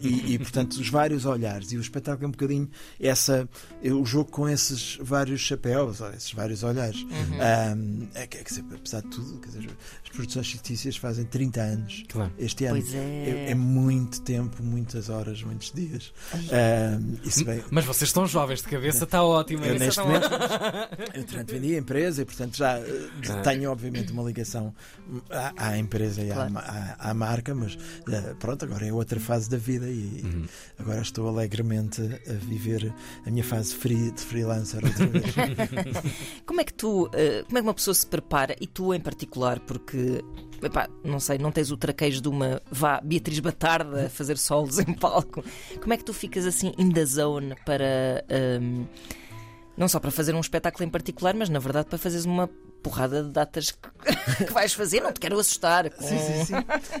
e, 0.00 0.34
e, 0.34 0.38
portanto, 0.38 0.72
os 0.72 0.88
vários 0.88 1.24
olhares. 1.24 1.72
E 1.72 1.76
o 1.76 1.80
espetáculo 1.80 2.24
é 2.24 2.28
um 2.28 2.32
bocadinho 2.32 2.68
essa, 3.00 3.48
o 3.84 4.04
jogo 4.04 4.30
com 4.30 4.48
esses 4.48 4.98
vários 5.00 5.40
chapéus, 5.40 6.00
esses 6.16 6.32
vários 6.32 6.62
olhares. 6.62 7.02
Uhum. 7.02 8.08
é, 8.14 8.26
quer 8.26 8.42
dizer, 8.42 8.64
apesar 8.72 9.02
de 9.02 9.08
tudo, 9.08 9.38
quer 9.40 9.48
dizer, 9.48 9.70
produções 10.22 10.50
fictícias 10.50 10.96
fazem 10.96 11.24
30 11.24 11.60
anos. 11.60 12.04
Claro. 12.08 12.32
Este 12.38 12.64
ano 12.66 12.82
é. 12.94 12.98
É, 12.98 13.50
é. 13.50 13.54
muito 13.54 14.20
tempo, 14.22 14.62
muitas 14.62 15.08
horas, 15.08 15.42
muitos 15.42 15.72
dias. 15.72 16.12
Isso 17.24 17.44
vem... 17.44 17.62
Mas 17.70 17.84
vocês 17.84 18.08
estão 18.08 18.26
jovens 18.26 18.62
de 18.62 18.68
cabeça, 18.68 19.04
está 19.04 19.22
ótimo. 19.22 19.64
Eu, 19.64 19.78
neste 19.78 20.00
momento, 20.00 20.28
eu 21.14 21.24
durante 21.24 21.52
vendi 21.52 21.74
a 21.74 21.78
empresa 21.78 22.22
e, 22.22 22.24
portanto, 22.24 22.56
já 22.56 22.78
uh, 22.78 23.42
tenho, 23.42 23.70
obviamente, 23.70 24.12
uma 24.12 24.22
ligação 24.22 24.74
à, 25.30 25.68
à 25.68 25.78
empresa 25.78 26.22
e 26.22 26.30
claro. 26.30 26.56
à, 26.56 26.96
à, 26.98 27.10
à, 27.10 27.14
marca, 27.14 27.54
mas 27.54 27.74
uh, 27.74 28.36
pronto, 28.38 28.64
agora 28.64 28.86
é 28.86 28.92
outra 28.92 29.18
fase 29.18 29.50
da 29.50 29.56
vida 29.56 29.88
e 29.88 30.20
uhum. 30.24 30.44
agora 30.78 31.00
estou 31.00 31.28
alegremente 31.28 32.00
a 32.02 32.32
viver 32.32 32.92
a 33.26 33.30
minha 33.30 33.44
fase 33.44 33.74
free, 33.74 34.12
de 34.12 34.20
freelancer 34.20 34.84
outra 34.84 35.06
vez. 35.06 35.24
como 36.46 36.60
é 36.60 36.64
que 36.64 36.74
tu, 36.74 37.08
eh, 37.12 37.44
como 37.46 37.58
é 37.58 37.60
que 37.60 37.66
uma 37.66 37.74
pessoa 37.74 37.94
se 37.94 38.06
prepara, 38.06 38.56
e 38.60 38.66
tu 38.66 38.92
em 38.94 39.00
particular, 39.00 39.60
porque 39.60 40.11
epá, 40.62 40.88
não 41.04 41.18
sei, 41.18 41.38
não 41.38 41.50
tens 41.50 41.70
o 41.70 41.76
traquejo 41.76 42.20
de 42.20 42.28
uma 42.28 42.60
vá 42.70 43.00
Beatriz 43.00 43.38
Batarda 43.40 44.06
a 44.06 44.10
fazer 44.10 44.38
solos 44.38 44.78
em 44.78 44.92
palco. 44.94 45.44
Como 45.80 45.92
é 45.92 45.96
que 45.96 46.04
tu 46.04 46.12
ficas 46.12 46.46
assim 46.46 46.72
in 46.78 46.90
the 46.90 47.04
zone 47.04 47.54
para 47.64 48.24
um, 48.60 48.86
não 49.76 49.88
só 49.88 49.98
para 49.98 50.10
fazer 50.10 50.34
um 50.34 50.40
espetáculo 50.40 50.84
em 50.84 50.90
particular, 50.90 51.34
mas 51.34 51.48
na 51.48 51.58
verdade 51.58 51.88
para 51.88 51.98
fazeres 51.98 52.24
uma 52.24 52.48
porrada 52.82 53.22
de 53.22 53.30
datas 53.30 53.70
que, 53.70 53.78
que 54.46 54.52
vais 54.52 54.72
fazer, 54.72 55.00
não 55.00 55.12
te 55.12 55.20
quero 55.20 55.38
assustar. 55.38 55.88
com- 55.90 56.02
Sim, 56.06 56.18
sim, 56.18 56.44
sim. 56.46 56.54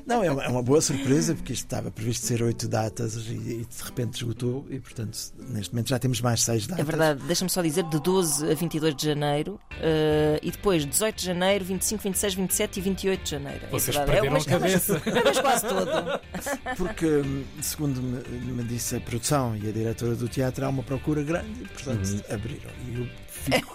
Não, 0.06 0.22
é 0.22 0.30
uma, 0.30 0.44
é 0.44 0.48
uma 0.48 0.62
boa 0.62 0.80
surpresa, 0.80 1.34
porque 1.34 1.52
isto 1.52 1.64
estava 1.64 1.90
previsto 1.90 2.26
ser 2.26 2.42
oito 2.42 2.68
datas 2.68 3.14
e, 3.16 3.32
e 3.32 3.66
de 3.66 3.82
repente 3.84 4.14
esgotou, 4.16 4.66
e 4.70 4.78
portanto, 4.78 5.18
neste 5.38 5.72
momento 5.74 5.88
já 5.88 5.98
temos 5.98 6.20
mais 6.20 6.42
seis 6.42 6.66
datas. 6.66 6.82
É 6.82 6.86
verdade, 6.86 7.22
deixa-me 7.26 7.50
só 7.50 7.60
dizer, 7.62 7.84
de 7.84 8.00
12 8.00 8.50
a 8.50 8.54
22 8.54 8.94
de 8.94 9.04
janeiro 9.06 9.60
eh, 9.80 10.38
e 10.42 10.50
depois 10.50 10.84
18 10.86 11.16
de 11.18 11.24
janeiro, 11.26 11.64
25, 11.64 12.02
26, 12.02 12.34
27 12.34 12.76
e 12.78 12.82
28 12.82 13.22
de 13.24 13.30
janeiro. 13.30 13.60
Vocês 13.70 13.96
é 13.96 13.98
verdade, 14.04 14.20
perderam 14.20 14.24
é 14.24 14.28
a 14.28 14.30
o 14.30 14.32
mês- 14.32 14.44
cabeça. 14.46 15.02
É 15.04 15.20
o 15.20 15.24
mês 15.24 15.38
quase 15.40 15.66
todo. 15.66 16.20
Porque, 16.76 17.06
hum, 17.06 17.44
segundo 17.60 18.02
me, 18.02 18.52
me 18.52 18.64
disse 18.64 18.96
a 18.96 19.00
produção 19.00 19.56
e 19.56 19.68
a 19.68 19.72
diretora 19.72 20.14
do 20.14 20.28
teatro, 20.28 20.64
há 20.64 20.68
uma 20.68 20.82
procura 20.82 21.22
grande 21.22 21.62
e, 21.62 21.68
portanto, 21.68 22.02
Uhum. 22.08 22.20
abriram. 22.34 22.70
E 22.88 23.00
eu 23.00 23.08
fico. 23.42 23.74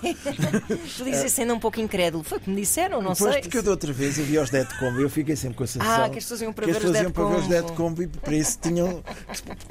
Tu 0.98 1.04
dizes 1.04 1.26
assim, 1.26 1.42
ainda 1.42 1.54
um 1.54 1.60
pouco 1.60 1.80
incrédulo. 1.80 2.24
Foi 2.24 2.38
o 2.38 2.42
que 2.42 2.50
me 2.50 2.62
disseram, 2.62 3.02
não 3.02 3.14
Depois, 3.14 3.34
sei. 3.34 3.42
porque 3.42 3.58
eu 3.58 3.64
da 3.64 3.72
outra 3.72 3.92
vez 3.94 4.18
eu 4.18 4.26
vi 4.26 4.38
os 4.38 4.50
Dead 4.50 4.68
Combo 4.80 5.00
e 5.00 5.04
eu 5.04 5.10
fiquei 5.10 5.36
sempre 5.36 5.58
com 5.58 5.64
a 5.64 5.68
sensação. 5.68 6.04
Ah, 6.06 6.10
que 6.10 6.18
as 6.18 6.24
pessoas 6.24 6.42
iam 6.42 6.54
para 6.54 6.66
que 6.66 6.72
ver 6.72 6.78
as 6.78 6.84
os 6.84 6.92
pessoas 6.92 6.94
Dead 6.94 7.04
iam 7.06 7.12
para 7.12 7.26
ver 7.26 7.42
os 7.42 7.48
Dead 7.48 7.76
Combo. 7.76 8.02
E 8.04 8.08
para 8.08 8.36
isso 8.36 8.60
tinham. 8.62 9.04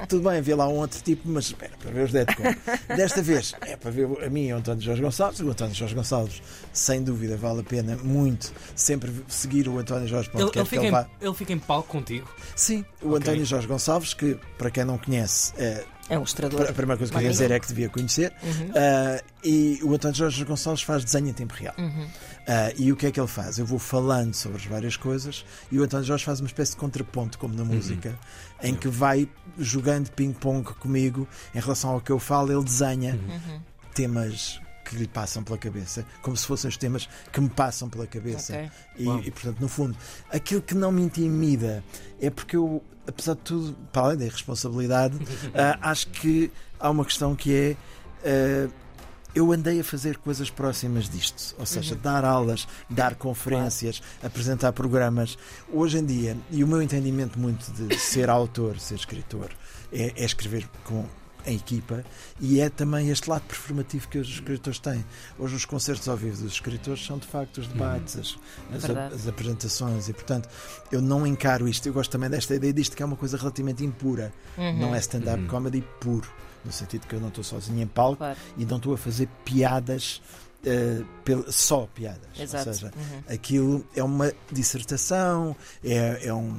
Tudo 0.07 0.29
bem, 0.29 0.37
havia 0.39 0.55
lá 0.55 0.67
um 0.67 0.75
outro 0.77 1.01
tipo, 1.01 1.27
mas 1.29 1.45
espera, 1.45 1.71
para 1.81 1.91
ver 1.91 2.05
os 2.05 2.11
Dead 2.11 2.27
Combo. 2.35 2.55
Desta 2.95 3.21
vez 3.21 3.53
é 3.61 3.75
para 3.75 3.91
ver 3.91 4.07
a 4.23 4.29
mim 4.29 4.47
e 4.47 4.53
o 4.53 4.57
António 4.57 4.81
Jorge 4.81 5.01
Gonçalves. 5.01 5.39
O 5.39 5.49
António 5.49 5.75
Jorge 5.75 5.95
Gonçalves, 5.95 6.41
sem 6.73 7.03
dúvida, 7.03 7.35
vale 7.37 7.61
a 7.61 7.63
pena 7.63 7.97
muito 7.97 8.51
sempre 8.75 9.11
seguir 9.27 9.67
o 9.67 9.77
António 9.79 10.07
Jorge 10.07 10.29
Ele, 10.33 10.43
ele 10.43 10.65
fica 10.65 10.85
ele 10.85 10.95
em, 10.95 11.05
ele 11.21 11.33
fica 11.33 11.53
em 11.53 11.59
palco 11.59 11.89
contigo. 11.89 12.27
Sim, 12.55 12.85
o 13.01 13.07
Ok. 13.09 13.17
António 13.17 13.45
Jorge 13.45 13.67
Gonçalves, 13.67 14.13
que 14.13 14.37
para 14.57 14.69
quem 14.69 14.83
não 14.85 14.97
conhece, 14.97 15.53
é, 15.57 15.83
É 16.09 16.15
um 16.15 16.21
ilustrador. 16.21 16.61
a 16.61 16.73
primeira 16.73 16.97
coisa 16.97 17.11
que 17.11 17.17
eu 17.17 17.21
ia 17.21 17.29
dizer 17.29 17.51
é 17.51 17.59
que 17.59 17.67
devia 17.67 17.89
conhecer. 17.89 18.31
Uhum. 18.43 18.71
Ah, 18.75 19.21
e 19.43 19.79
o 19.83 19.93
António 19.93 20.15
Jorge 20.15 20.43
Gonçalves 20.45 20.81
faz 20.83 21.03
desenho 21.03 21.27
em 21.27 21.33
tempo 21.33 21.53
real. 21.53 21.75
Uhum. 21.77 22.07
Ah, 22.47 22.71
e 22.77 22.91
o 22.91 22.95
que 22.95 23.07
é 23.07 23.11
que 23.11 23.19
ele 23.19 23.27
faz? 23.27 23.57
Eu 23.59 23.65
vou 23.65 23.77
falando 23.79 24.33
sobre 24.33 24.57
as 24.57 24.65
várias 24.65 24.95
coisas 24.95 25.43
e 25.71 25.79
o 25.79 25.83
António 25.83 26.05
Jorge 26.05 26.23
faz 26.23 26.39
uma 26.39 26.47
espécie 26.47 26.71
de 26.71 26.77
contraponto, 26.77 27.37
como 27.37 27.53
na 27.55 27.65
música, 27.65 28.17
em 28.63 28.73
que 28.73 28.87
vai 28.87 29.27
jogando 29.57 30.09
ping-pong 30.11 30.63
comigo 30.75 31.27
em 31.53 31.59
relação 31.59 31.89
ao 31.91 32.01
que 32.01 32.11
eu 32.11 32.19
falo, 32.19 32.51
ele 32.51 32.63
desenha 32.63 33.13
Uhum. 33.15 33.59
temas 33.93 34.59
que 34.87 34.95
lhe 34.95 35.07
passam 35.07 35.43
pela 35.43 35.57
cabeça, 35.57 36.05
como 36.21 36.37
se 36.37 36.45
fossem 36.45 36.69
os 36.69 36.77
temas 36.77 37.09
que 37.31 37.41
me 37.41 37.49
passam 37.49 37.89
pela 37.89 38.07
cabeça. 38.07 38.53
Ok. 38.53 38.71
E, 38.97 39.27
e, 39.27 39.31
portanto, 39.31 39.59
no 39.59 39.67
fundo, 39.67 39.97
aquilo 40.29 40.61
que 40.61 40.73
não 40.73 40.91
me 40.91 41.01
intimida 41.01 41.83
é 42.21 42.29
porque 42.29 42.55
eu, 42.55 42.81
apesar 43.05 43.33
de 43.33 43.41
tudo, 43.41 43.77
para 43.91 44.03
além 44.03 44.17
da 44.17 44.25
irresponsabilidade, 44.25 45.17
ah, 45.53 45.77
acho 45.89 46.07
que 46.07 46.49
há 46.79 46.89
uma 46.89 47.03
questão 47.03 47.35
que 47.35 47.53
é. 47.53 47.77
ah, 48.25 48.87
eu 49.35 49.51
andei 49.51 49.79
a 49.79 49.83
fazer 49.83 50.17
coisas 50.17 50.49
próximas 50.49 51.07
disto, 51.07 51.53
ou 51.59 51.65
seja, 51.65 51.93
dar 51.95 52.25
aulas, 52.25 52.67
dar 52.89 53.13
conferências, 53.13 54.01
apresentar 54.23 54.71
programas. 54.71 55.37
Hoje 55.71 55.99
em 55.99 56.05
dia, 56.05 56.35
e 56.49 56.63
o 56.63 56.67
meu 56.67 56.81
entendimento 56.81 57.37
muito 57.37 57.71
de 57.71 57.95
ser 57.99 58.31
autor, 58.31 58.79
ser 58.79 58.95
escritor, 58.95 59.51
é, 59.93 60.11
é 60.15 60.25
escrever 60.25 60.67
com 60.83 61.05
a 61.47 61.51
equipa 61.51 62.03
e 62.39 62.59
é 62.59 62.69
também 62.69 63.09
este 63.09 63.29
lado 63.29 63.43
performativo 63.43 64.07
que 64.09 64.17
os 64.17 64.27
escritores 64.27 64.77
têm. 64.79 65.03
Hoje 65.39 65.55
os 65.55 65.63
concertos 65.65 66.07
ao 66.09 66.17
vivo 66.17 66.43
dos 66.43 66.51
escritores 66.53 67.03
são 67.05 67.17
de 67.17 67.25
facto 67.25 67.59
os 67.59 67.67
debates, 67.67 68.17
as, 68.17 68.37
as, 68.75 68.83
Verdade. 68.83 69.15
as 69.15 69.27
apresentações 69.27 70.09
e 70.09 70.13
portanto 70.13 70.49
eu 70.91 71.01
não 71.01 71.25
encaro 71.25 71.67
isto. 71.67 71.87
Eu 71.87 71.93
gosto 71.93 72.11
também 72.11 72.29
desta 72.29 72.53
ideia 72.53 72.73
disto 72.73 72.95
que 72.95 73.01
é 73.01 73.05
uma 73.05 73.15
coisa 73.15 73.37
relativamente 73.37 73.83
impura. 73.83 74.33
Uhum. 74.57 74.77
Não 74.79 74.93
é 74.95 74.99
stand-up 74.99 75.41
Uhum. 75.41 75.47
comedy 75.47 75.81
puro, 76.01 76.29
no 76.65 76.71
sentido 76.71 77.07
que 77.07 77.15
eu 77.15 77.19
não 77.21 77.29
estou 77.29 77.43
sozinho 77.43 77.81
em 77.81 77.87
palco 77.87 78.17
Claro, 78.17 78.37
e 78.57 78.65
não 78.65 78.77
estou 78.77 78.93
a 78.93 78.97
fazer 78.97 79.29
piadas 79.45 80.21
eh, 80.65 81.01
pel- 81.23 81.49
só 81.49 81.87
piadas. 81.93 82.27
exato. 82.37 82.67
Ou 82.67 82.73
seja, 82.73 82.91
Uhum. 82.95 83.33
aquilo 83.33 83.85
é 83.95 84.03
uma 84.03 84.33
dissertação, 84.51 85.55
é, 85.83 86.27
é, 86.27 86.33
um, 86.33 86.57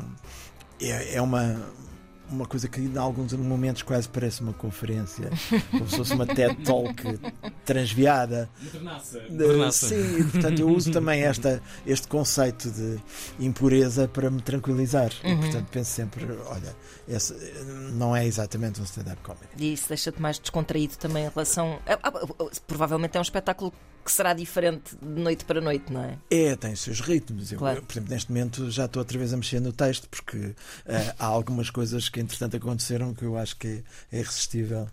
é, 0.80 1.16
é 1.16 1.20
uma, 1.20 1.60
uma 2.30 2.46
coisa 2.46 2.68
que 2.68 2.80
em 2.80 2.96
alguns 2.96 3.32
momentos 3.32 3.82
quase 3.82 4.08
parece 4.08 4.40
uma 4.42 4.52
conferência, 4.52 5.30
como 5.70 5.88
se 5.88 5.96
fosse 5.96 6.12
uma 6.14 6.26
TED 6.26 6.56
Talk 6.64 7.02
transviada. 7.64 8.48
De- 9.30 9.72
sim, 9.72 10.20
e, 10.20 10.24
portanto 10.24 10.58
eu 10.60 10.68
uso 10.68 10.90
também 10.90 11.22
esta, 11.22 11.62
este 11.86 12.08
conceito 12.08 12.70
de 12.70 12.98
impureza 13.38 14.08
para 14.08 14.30
me 14.30 14.40
tranquilizar. 14.40 15.10
E, 15.24 15.28
Uhum. 15.32 15.40
portanto 15.40 15.66
penso 15.70 15.90
sempre, 15.90 16.26
olha, 16.46 16.74
esse 17.06 17.34
não 17.92 18.14
é 18.14 18.26
exatamente 18.26 18.80
um 18.80 18.84
stand-up 18.84 19.20
comedy. 19.22 19.46
E 19.56 19.72
isso 19.72 19.88
deixa-te 19.88 20.20
mais 20.20 20.38
descontraído 20.38 20.96
também 20.96 21.24
em 21.24 21.28
relação. 21.28 21.78
Ah, 21.86 21.98
ah, 22.02 22.12
ah, 22.14 22.44
Provavelmente 22.66 23.16
é 23.16 23.20
um 23.20 23.22
espetáculo 23.22 23.72
que 24.08 24.12
será 24.12 24.32
diferente 24.32 24.96
de 25.00 25.20
noite 25.20 25.44
para 25.44 25.60
noite, 25.60 25.92
não 25.92 26.02
é? 26.02 26.16
É, 26.30 26.56
tem 26.56 26.72
os 26.72 26.80
seus 26.80 27.00
ritmos. 27.00 27.52
Eu, 27.52 27.58
Claro. 27.58 27.82
por 27.82 27.92
exemplo, 27.92 28.10
neste 28.10 28.30
momento 28.32 28.70
já 28.70 28.86
estou 28.86 29.00
outra 29.02 29.18
vez 29.18 29.32
a 29.34 29.36
mexer 29.36 29.60
no 29.60 29.70
texto 29.72 30.08
porque 30.08 30.54
eh, 30.86 31.14
há 31.18 31.26
algumas 31.26 31.68
coisas 31.70 32.08
que 32.08 32.18
entretanto 32.18 32.56
aconteceram 32.56 33.12
que 33.14 33.24
eu 33.24 33.36
acho 33.36 33.56
que 33.56 33.82
é, 34.10 34.16
é 34.16 34.20
irresistível 34.20 34.88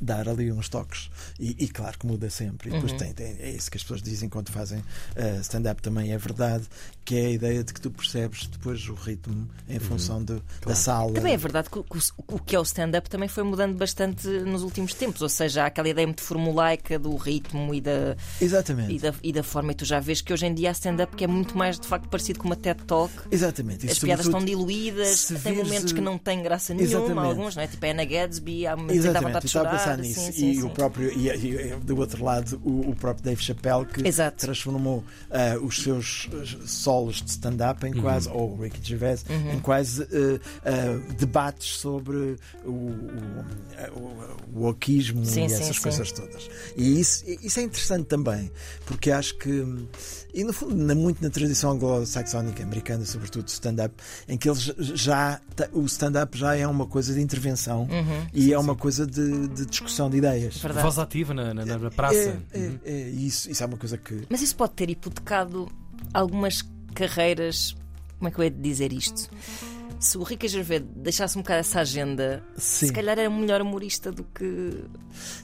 dar 0.00 0.28
ali 0.28 0.50
uns 0.52 0.68
toques. 0.68 1.10
E, 1.38 1.56
e 1.58 1.68
claro 1.68 1.98
que 1.98 2.06
muda 2.06 2.28
sempre. 2.30 2.68
E 2.68 2.72
depois 2.72 2.92
Uhum. 2.92 2.98
tem, 2.98 3.12
tem- 3.12 3.36
é 3.40 3.50
isso 3.50 3.70
que 3.70 3.76
as 3.76 3.82
pessoas 3.82 4.02
dizem 4.02 4.28
quando 4.28 4.50
fazem 4.50 4.82
eh, 5.16 5.38
stand-up 5.40 5.80
também 5.82 6.12
é 6.12 6.18
verdade, 6.18 6.64
que 7.04 7.16
é 7.16 7.26
a 7.26 7.30
ideia 7.30 7.64
de 7.64 7.72
que 7.72 7.80
tu 7.80 7.90
percebes 7.90 8.46
depois 8.46 8.86
o 8.88 8.94
ritmo 8.94 9.48
em 9.68 9.78
função 9.78 10.22
do- 10.22 10.36
da 10.36 10.42
Claro. 10.60 10.78
sala. 10.78 11.12
Também 11.14 11.32
é 11.32 11.36
verdade 11.36 11.68
que 11.70 11.78
o, 11.78 11.84
o 12.28 12.38
que 12.38 12.54
é 12.56 12.60
o 12.60 12.62
stand-up 12.62 13.08
também 13.08 13.28
foi 13.28 13.42
mudando 13.42 13.76
bastante 13.76 14.26
nos 14.28 14.62
últimos 14.62 14.94
tempos, 14.94 15.22
ou 15.22 15.28
seja, 15.28 15.64
há 15.64 15.66
aquela 15.66 15.88
ideia 15.88 16.06
muito 16.06 16.22
formulaica 16.22 16.98
do 16.98 17.14
ritmo 17.16 17.74
e 17.74 17.80
da, 17.80 18.16
Exatamente. 18.40 18.94
e 18.94 18.98
da, 18.98 19.14
e 19.22 19.32
da 19.32 19.42
forma, 19.42 19.72
e 19.72 19.74
tu 19.74 19.84
já 19.84 20.00
vês 20.00 20.20
que 20.20 20.32
hoje 20.32 20.46
em 20.46 20.54
dia 20.54 20.68
há 20.68 20.72
stand-up 20.72 21.16
que 21.16 21.24
é 21.24 21.26
muito 21.26 21.56
mais 21.56 21.78
de 21.78 21.86
facto 21.86 22.08
parecido 22.08 22.38
com 22.38 22.46
uma 22.46 22.56
TED 22.56 22.82
Talk. 22.84 23.12
Exatamente. 23.30 23.86
E 23.86 23.90
As 23.90 23.98
piadas 23.98 24.26
estão 24.26 24.44
diluídas, 24.44 25.26
tem 25.42 25.56
momentos 25.56 25.92
que 25.92 26.00
não 26.00 26.18
têm 26.18 26.42
graça 26.42 26.74
nenhuma, 26.74 26.90
exatamente. 26.98 27.26
alguns, 27.26 27.56
não 27.56 27.62
é? 27.62 27.66
Tipo 27.66 27.86
a 27.86 27.90
Anna 27.90 28.04
Gadsby, 28.04 28.66
há 28.66 28.76
momentos 28.76 28.96
que 28.96 29.02
dá 29.02 29.08
Exatamente, 29.10 29.26
vontade 29.28 29.46
de 29.46 29.52
estava 29.58 29.68
a 29.76 29.78
pensar 29.78 29.98
nisso. 29.98 30.20
sim, 30.20 30.32
sim, 30.32 30.50
e 30.50 30.54
sim. 30.56 30.62
o 30.62 30.70
próprio, 30.70 31.10
e, 31.12 31.28
e- 31.28 31.72
e 31.72 31.76
do 31.76 31.96
outro 31.98 32.24
lado, 32.24 32.60
o, 32.64 32.90
o 32.90 32.96
próprio 32.96 33.24
Dave 33.24 33.42
Chappelle 33.42 33.86
que 33.86 34.06
Exato. 34.06 34.38
transformou 34.38 35.04
ah, 35.30 35.58
os 35.62 35.82
seus 35.82 36.28
ah, 36.32 36.62
solos 36.66 37.22
de 37.22 37.30
stand-up 37.30 37.86
em 37.86 37.92
quase, 37.94 38.28
ou 38.28 38.52
o 38.56 38.62
Ricky 38.62 38.80
Gervais, 38.82 39.24
Uhum. 39.28 39.52
em 39.54 39.60
quase 39.60 40.02
ah, 40.02 40.40
ah, 40.64 41.14
debates 41.18 41.76
sobre 41.78 42.36
o, 42.64 42.70
o, 42.70 43.44
o, 43.94 44.58
o 44.60 44.64
wokeismo 44.64 45.24
Sim, 45.24 45.44
e 45.44 45.48
sim, 45.48 45.54
essas 45.56 45.76
sim. 45.76 45.82
coisas 45.82 46.12
todas. 46.12 46.48
E 46.76 47.00
isso, 47.00 47.24
isso 47.26 47.60
é 47.60 47.62
interessante 47.62 48.06
também, 48.06 48.50
porque 48.86 49.10
acho 49.10 49.36
que, 49.38 49.64
e 50.34 50.44
no 50.44 50.52
fundo, 50.52 50.74
na- 50.76 50.94
muito 50.94 51.22
na 51.22 51.30
tradição 51.30 51.70
anglo-saxónica 51.72 52.62
americana, 52.62 53.04
sobretudo 53.04 53.44
de 53.44 53.52
stand-up, 53.52 53.94
em 54.28 54.36
que 54.36 54.48
eles 54.48 54.62
já, 54.94 55.40
o 55.72 55.84
stand-up 55.86 56.36
já 56.36 56.54
é 56.56 56.66
uma 56.66 56.86
coisa 56.86 57.14
de 57.14 57.20
intervenção 57.20 57.82
Uhum. 57.82 58.26
e 58.32 58.52
é 58.52 58.58
uma 58.58 58.74
coisa 58.76 59.06
de, 59.06 59.47
de 59.54 59.66
discussão 59.66 60.08
de 60.10 60.18
ideias. 60.18 60.56
Verdade. 60.58 60.82
Voz 60.84 60.98
ativa 60.98 61.34
na, 61.34 61.52
na, 61.54 61.64
na 61.64 61.90
praça. 61.90 62.16
É, 62.52 62.58
é, 62.58 62.58
Uhum. 62.58 62.78
é, 62.84 63.08
isso, 63.10 63.50
isso 63.50 63.62
é 63.62 63.66
uma 63.66 63.76
coisa 63.76 63.96
que. 63.98 64.22
Mas 64.28 64.42
isso 64.42 64.54
pode 64.56 64.72
ter 64.74 64.88
hipotecado 64.90 65.68
algumas 66.14 66.62
carreiras. 66.94 67.74
Como 68.18 68.28
é 68.28 68.30
que 68.32 68.38
eu 68.40 68.44
ia 68.44 68.50
dizer 68.50 68.92
isto? 68.92 69.30
Se 70.00 70.16
o 70.16 70.22
Rica 70.22 70.46
Gervais 70.46 70.82
deixasse 70.96 71.36
um 71.36 71.42
bocado 71.42 71.60
essa 71.60 71.80
agenda, 71.80 72.42
Sim. 72.56 72.86
se 72.86 72.92
calhar 72.92 73.18
era 73.18 73.28
um 73.28 73.38
melhor 73.38 73.60
humorista 73.60 74.12
do 74.12 74.22
que. 74.24 74.84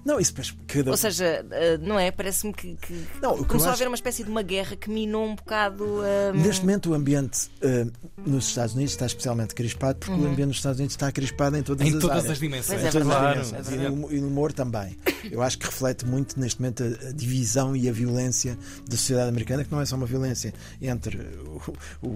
Não, 0.04 0.20
isso 0.20 0.32
depois 0.32 0.56
cada. 0.66 0.90
Ou 0.92 0.96
seja, 0.96 1.44
eh, 1.50 1.76
não 1.78 1.98
é? 1.98 2.10
Parece-me 2.10 2.52
que, 2.52 2.76
que 2.76 2.94
Não, 3.20 3.36
começou 3.44 3.68
a 3.68 3.72
acho- 3.72 3.82
haver 3.82 3.88
uma 3.88 3.96
espécie 3.96 4.22
de 4.22 4.30
uma 4.30 4.42
guerra 4.42 4.76
que 4.76 4.88
minou 4.90 5.24
um 5.26 5.34
bocado. 5.34 5.84
eh, 6.04 6.32
Neste 6.34 6.60
momento, 6.60 6.90
o 6.90 6.94
ambiente 6.94 7.50
eh, 7.62 7.86
nos 8.24 8.46
Estados 8.48 8.74
Unidos 8.74 8.92
está 8.92 9.06
especialmente 9.06 9.54
crispado, 9.54 9.98
porque 9.98 10.12
o 10.12 10.24
ambiente 10.24 10.46
nos 10.48 10.56
Estados 10.58 10.78
Unidos 10.78 10.94
está 10.94 11.10
crispado 11.10 11.56
em 11.56 11.62
todas 11.62 11.86
Em 11.86 11.94
as 11.94 12.00
todas 12.00 12.16
áreas. 12.18 12.30
as 12.32 12.38
dimensões. 12.38 12.80
Pois 12.80 12.84
é, 12.84 12.88
Em 12.88 12.92
todas 12.92 13.08
as 13.08 13.14
claro. 13.16 13.42
dimensões. 13.42 13.68
é 13.68 13.74
E 13.86 13.88
no- 13.90 14.12
e 14.12 14.20
no 14.20 14.28
humor 14.28 14.52
também. 14.52 14.96
Eu 15.30 15.42
acho 15.42 15.58
que 15.58 15.66
reflete 15.66 16.04
muito 16.06 16.38
neste 16.38 16.60
momento 16.60 16.82
a, 16.84 17.08
a 17.08 17.12
divisão 17.12 17.74
e 17.74 17.88
a 17.88 17.92
violência 17.92 18.56
da 18.88 18.96
sociedade 18.96 19.28
americana, 19.30 19.64
que 19.64 19.72
não 19.72 19.80
é 19.80 19.86
só 19.86 19.96
uma 19.96 20.06
violência 20.06 20.52
entre 20.80 21.16
o, 21.16 22.06
o, 22.06 22.08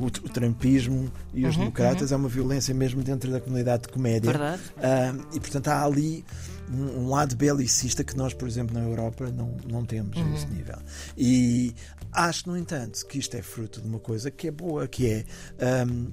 o, 0.00 0.06
o 0.06 0.10
trumpismo 0.28 1.10
e 1.32 1.46
os 1.46 1.56
Uhum, 1.56 1.64
democratas, 1.78 2.12
é 2.12 2.16
uma 2.16 2.28
violência 2.28 2.74
mesmo 2.74 3.02
dentro 3.02 3.30
da 3.30 3.40
comunidade 3.40 3.82
de 3.84 3.88
comédia. 3.88 4.30
Verdade. 4.30 4.62
Ah, 4.78 5.14
e 5.32 5.40
portanto 5.40 5.68
há 5.68 5.84
ali 5.84 6.24
um, 6.70 7.04
um 7.04 7.08
lado 7.08 7.36
belicista 7.36 8.04
que 8.04 8.16
nós, 8.16 8.34
por 8.34 8.46
exemplo, 8.46 8.74
na 8.74 8.84
Europa 8.84 9.30
não, 9.30 9.56
não 9.68 9.84
temos 9.84 10.16
Uhum. 10.16 10.30
nesse 10.30 10.46
nível. 10.46 10.78
E 11.16 11.74
acho, 12.12 12.48
no 12.48 12.56
entanto, 12.56 13.04
que 13.06 13.18
isto 13.18 13.36
é 13.36 13.42
fruto 13.42 13.80
de 13.80 13.88
uma 13.88 13.98
coisa 13.98 14.30
que 14.30 14.48
é 14.48 14.50
boa, 14.50 14.86
que 14.86 15.06
é. 15.06 15.24
ahm, 15.60 16.08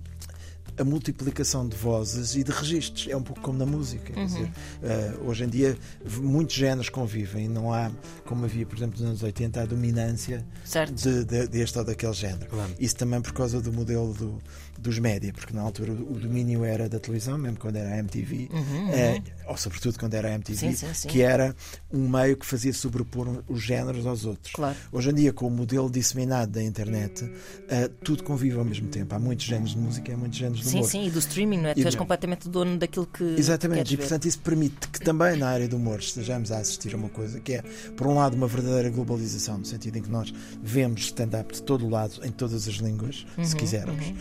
a 0.77 0.83
multiplicação 0.83 1.67
de 1.67 1.75
vozes 1.75 2.35
e 2.35 2.43
de 2.43 2.51
registros. 2.51 3.07
É 3.07 3.15
um 3.15 3.23
pouco 3.23 3.41
como 3.41 3.57
na 3.57 3.65
música. 3.65 4.11
Quer 4.13 4.25
dizer, 4.25 4.51
uh, 4.83 5.27
hoje 5.29 5.45
em 5.45 5.47
dia 5.47 5.77
muitos 6.21 6.55
géneros 6.55 6.89
convivem. 6.89 7.47
Não 7.47 7.73
há, 7.73 7.91
como 8.25 8.45
havia, 8.45 8.65
por 8.65 8.77
exemplo, 8.77 8.99
nos 8.99 9.07
anos 9.07 9.23
80, 9.23 9.61
a 9.61 9.65
dominância 9.65 10.45
de, 10.93 11.23
de, 11.23 11.47
deste 11.47 11.77
ou 11.77 11.85
daquele 11.85 12.13
género. 12.13 12.47
Claro. 12.49 12.73
Isso 12.79 12.95
também 12.95 13.21
por 13.21 13.33
causa 13.33 13.61
do 13.61 13.71
modelo 13.71 14.13
do, 14.13 14.41
dos 14.79 14.99
média, 14.99 15.31
porque 15.33 15.53
na 15.53 15.61
altura 15.61 15.93
o 15.93 16.19
domínio 16.19 16.63
era 16.63 16.87
da 16.89 16.99
televisão, 16.99 17.37
mesmo 17.37 17.57
quando 17.57 17.77
era 17.77 17.93
a 17.93 17.97
MTV, 17.99 18.49
uhum, 18.51 18.59
uhum. 18.59 18.89
Eh, 18.91 19.21
ou 19.47 19.57
sobretudo 19.57 19.97
quando 19.99 20.13
era 20.13 20.29
a 20.29 20.33
MTV, 20.33 20.57
sim, 20.57 20.73
sim, 20.73 20.93
sim. 20.93 21.07
que 21.07 21.21
era 21.21 21.55
um 21.91 22.07
meio 22.07 22.37
que 22.37 22.45
fazia 22.45 22.73
sobrepor 22.73 23.43
os 23.47 23.61
géneros 23.61 24.05
aos 24.05 24.25
outros. 24.25 24.53
Claro. 24.53 24.75
Hoje 24.91 25.09
em 25.09 25.13
dia, 25.13 25.33
com 25.33 25.47
o 25.47 25.51
modelo 25.51 25.89
disseminado 25.89 26.51
da 26.51 26.63
internet, 26.63 27.23
uh, 27.23 27.89
tudo 28.03 28.23
convive 28.23 28.57
ao 28.57 28.65
mesmo 28.65 28.87
tempo. 28.87 29.13
Há 29.15 29.19
muitos 29.19 29.45
géneros 29.45 29.71
de 29.71 29.77
música 29.77 30.11
e 30.11 30.13
há 30.13 30.17
muitos 30.17 30.37
géneros 30.37 30.61
de 30.61 30.69
humor. 30.69 30.83
Sim, 30.83 30.89
sim, 30.89 31.07
e 31.07 31.09
do 31.09 31.19
streaming, 31.19 31.57
não 31.57 31.69
é? 31.69 31.71
E 31.71 31.81
tu 31.81 31.85
és 31.85 31.95
completamente 31.95 32.49
dono 32.49 32.77
daquilo 32.77 33.05
que. 33.05 33.23
Exatamente, 33.23 33.93
e 33.93 33.97
portanto 33.97 34.25
isso 34.25 34.39
permite 34.39 34.87
que 34.89 34.99
também 34.99 35.37
na 35.37 35.49
área 35.49 35.67
do 35.67 35.77
humor 35.77 35.99
estejamos 35.99 36.51
a 36.51 36.59
assistir 36.59 36.93
a 36.93 36.97
uma 36.97 37.09
coisa 37.09 37.39
que 37.39 37.53
é, 37.53 37.63
por 37.95 38.07
um 38.07 38.15
lado, 38.15 38.35
uma 38.35 38.47
verdadeira 38.47 38.89
globalização, 38.89 39.57
no 39.57 39.65
sentido 39.65 39.97
em 39.97 40.01
que 40.01 40.09
nós 40.09 40.33
vemos 40.61 41.01
stand-up 41.01 41.53
de 41.53 41.61
todo 41.61 41.85
o 41.85 41.89
lado, 41.89 42.19
em 42.23 42.31
todas 42.31 42.67
as 42.67 42.75
línguas, 42.75 43.25
uhum, 43.37 43.45
se 43.45 43.55
quisermos, 43.55 44.05
uhum. 44.05 44.15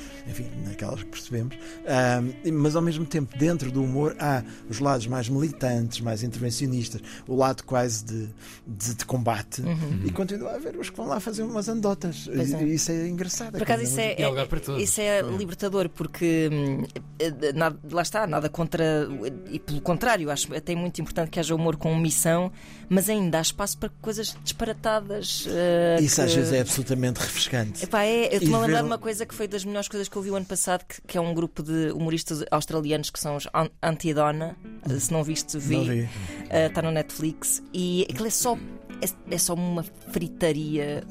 Enfim, 0.45 0.69
naquelas 0.69 1.03
que 1.03 1.09
percebemos, 1.11 1.57
uh, 1.57 2.53
mas 2.53 2.77
ao 2.77 2.83
mesmo 2.83 3.05
tempo, 3.05 3.37
dentro 3.37 3.71
do 3.71 3.83
humor, 3.83 4.17
há 4.19 4.43
os 4.69 4.79
lados 4.79 5.07
mais 5.07 5.29
militantes, 5.29 6.01
mais 6.01 6.23
intervencionistas, 6.23 7.01
o 7.27 7.35
lado 7.35 7.65
quase 7.65 8.05
de, 8.05 8.29
de, 8.67 8.95
de 8.95 9.05
combate, 9.05 9.63
uhum. 9.63 10.03
e 10.05 10.11
continua 10.11 10.53
a 10.53 10.55
haver 10.57 10.77
os 10.77 10.91
que 10.91 10.97
vão 10.97 11.07
lá 11.07 11.21
fazer 11.21 11.43
umas 11.43 11.69
anedotas. 11.69 12.29
É. 12.29 12.65
Isso 12.65 12.91
é 12.91 13.09
engraçado. 13.09 13.53
Por 13.53 13.63
acaso, 13.63 13.83
isso 13.83 14.01
é, 14.01 14.15
é, 14.15 14.23
é 14.23 14.83
isso 14.83 15.01
é 15.01 15.23
libertador, 15.23 15.89
porque 15.89 16.49
hum, 16.53 16.85
nada, 17.55 17.79
lá 17.91 18.03
está, 18.03 18.27
nada 18.27 18.49
contra. 18.49 19.09
E 19.51 19.59
pelo 19.59 19.81
contrário, 19.81 20.31
acho 20.31 20.55
até 20.55 20.75
muito 20.75 21.01
importante 21.01 21.31
que 21.31 21.41
haja 21.41 21.55
humor 21.55 21.77
com 21.77 21.95
missão, 21.97 22.53
mas 22.89 23.09
ainda 23.09 23.39
há 23.39 23.43
espaço 23.43 23.79
para 23.79 23.91
coisas 24.01 24.37
disparatadas. 24.43 25.47
Uh, 25.47 26.03
isso 26.03 26.17
que... 26.17 26.23
às 26.23 26.35
vezes 26.35 26.53
é 26.53 26.61
absolutamente 26.61 27.21
refrescante. 27.21 27.85
Epá, 27.85 28.05
é, 28.05 28.35
eu 28.35 28.39
estou-me 28.39 28.55
a 28.55 28.61
lembrar 28.61 28.81
de 28.81 28.87
uma 28.87 28.99
coisa 28.99 29.25
que 29.27 29.35
foi 29.35 29.49
das 29.49 29.65
melhores 29.65 29.89
coisas 29.89 30.09
que 30.09 30.17
eu 30.17 30.23
vi 30.23 30.31
o 30.35 30.37
ano 30.37 30.47
passado, 30.47 30.85
que, 30.85 31.01
que 31.03 31.19
é 31.19 31.21
um 31.21 31.33
grupo 31.33 31.63
de 31.63 31.91
humoristas 31.93 32.45
australianos 32.51 33.11
que 33.11 33.19
são 33.19 33.37
os 33.37 33.47
Antidona. 33.83 34.57
Se 34.99 35.13
não 35.13 35.23
viste, 35.25 35.59
vi. 35.59 36.09
Está 36.51 36.81
uh, 36.81 36.85
no 36.85 36.91
Netflix. 36.91 37.63
E 37.73 38.07
aquilo 38.11 38.27
é 38.27 38.31
só 38.31 38.59
é, 39.05 39.35
é 39.35 39.39
só 39.39 39.55
uma 39.55 39.85
fritaria. 40.13 41.05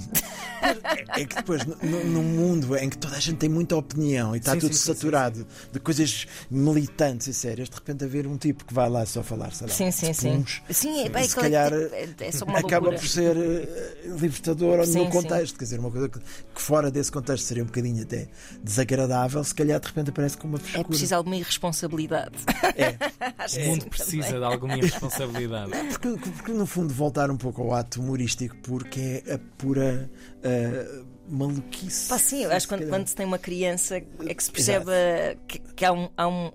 É, 0.62 1.21
é 1.21 1.25
que 1.25 1.35
depois, 1.35 1.65
num 1.65 2.23
mundo 2.23 2.75
em 2.77 2.89
que 2.89 2.97
toda 2.97 3.15
a 3.15 3.19
gente 3.19 3.38
tem 3.38 3.50
muita 3.50 3.75
opinião 3.75 4.35
e 4.35 4.39
está 4.39 4.53
sim, 4.53 4.59
tudo 4.59 4.73
sim, 4.73 4.93
saturado 4.93 5.39
sim, 5.39 5.45
de 5.71 5.79
coisas 5.79 6.25
militantes 6.50 7.27
e 7.27 7.33
sérias, 7.33 7.69
de 7.69 7.75
repente 7.75 8.03
haver 8.03 8.25
um 8.25 8.38
tipo 8.38 8.65
que 8.65 8.73
vai 8.73 8.89
lá 8.89 9.05
só 9.05 9.21
falar, 9.21 9.51
sei 9.51 9.67
lá, 9.67 9.73
sim, 9.73 9.91
sim, 9.91 10.13
sim. 10.13 10.45
sim, 10.69 11.01
é, 11.01 11.12
é, 11.13 11.23
se 11.23 11.35
calhar 11.35 11.73
é, 11.73 12.07
é 12.19 12.57
acaba 12.57 12.91
por 12.91 13.07
ser 13.07 13.35
uh, 13.35 14.17
libertador 14.17 14.88
no 14.88 15.09
contexto, 15.09 15.57
quer 15.57 15.65
dizer, 15.65 15.79
uma 15.79 15.91
coisa 15.91 16.09
que, 16.09 16.19
que, 16.19 16.62
fora 16.62 16.89
desse 16.89 17.12
contexto 17.12 17.45
seria 17.45 17.63
um 17.63 17.67
bocadinho 17.67 18.03
até 18.03 18.27
desagradável, 18.63 19.43
se 19.43 19.53
calhar 19.53 19.79
de 19.79 19.88
repente 19.88 20.09
aparece 20.09 20.38
com 20.38 20.47
uma 20.47 20.57
frescura. 20.57 20.81
É 20.81 20.88
preciso 20.88 21.15
alguma 21.15 21.35
irresponsabilidade. 21.35 22.35
É. 22.77 22.95
o 23.65 23.69
mundo 23.69 23.85
precisa 23.88 24.23
também. 24.23 24.39
de 24.39 24.45
alguma 24.45 24.77
irresponsabilidade. 24.77 25.71
Porque, 25.89 26.31
porque, 26.31 26.51
no 26.53 26.65
fundo, 26.65 26.93
voltar 26.93 27.29
um 27.29 27.38
pouco 27.38 27.62
ao 27.62 27.73
ato 27.83 28.01
humorístico, 28.01 28.55
porque 28.63 29.23
é 29.25 29.33
a 29.35 29.39
pura. 29.57 30.09
Uh, 30.39 31.13
maluquice. 31.25 32.09
Pá, 32.09 32.17
sim, 32.17 32.43
eu 32.43 32.51
acho 32.51 32.67
que 32.67 32.75
quando, 32.75 32.89
quando, 32.89 33.07
se 33.07 33.15
tem 33.15 33.25
uma 33.25 33.39
criança 33.39 33.95
é 33.95 34.33
que 34.33 34.43
se 34.43 34.51
percebe 34.51 34.91
que, 35.47 35.57
que, 35.57 35.85
há 35.85 35.93
um, 35.93 36.09
há 36.17 36.27
um 36.27 36.51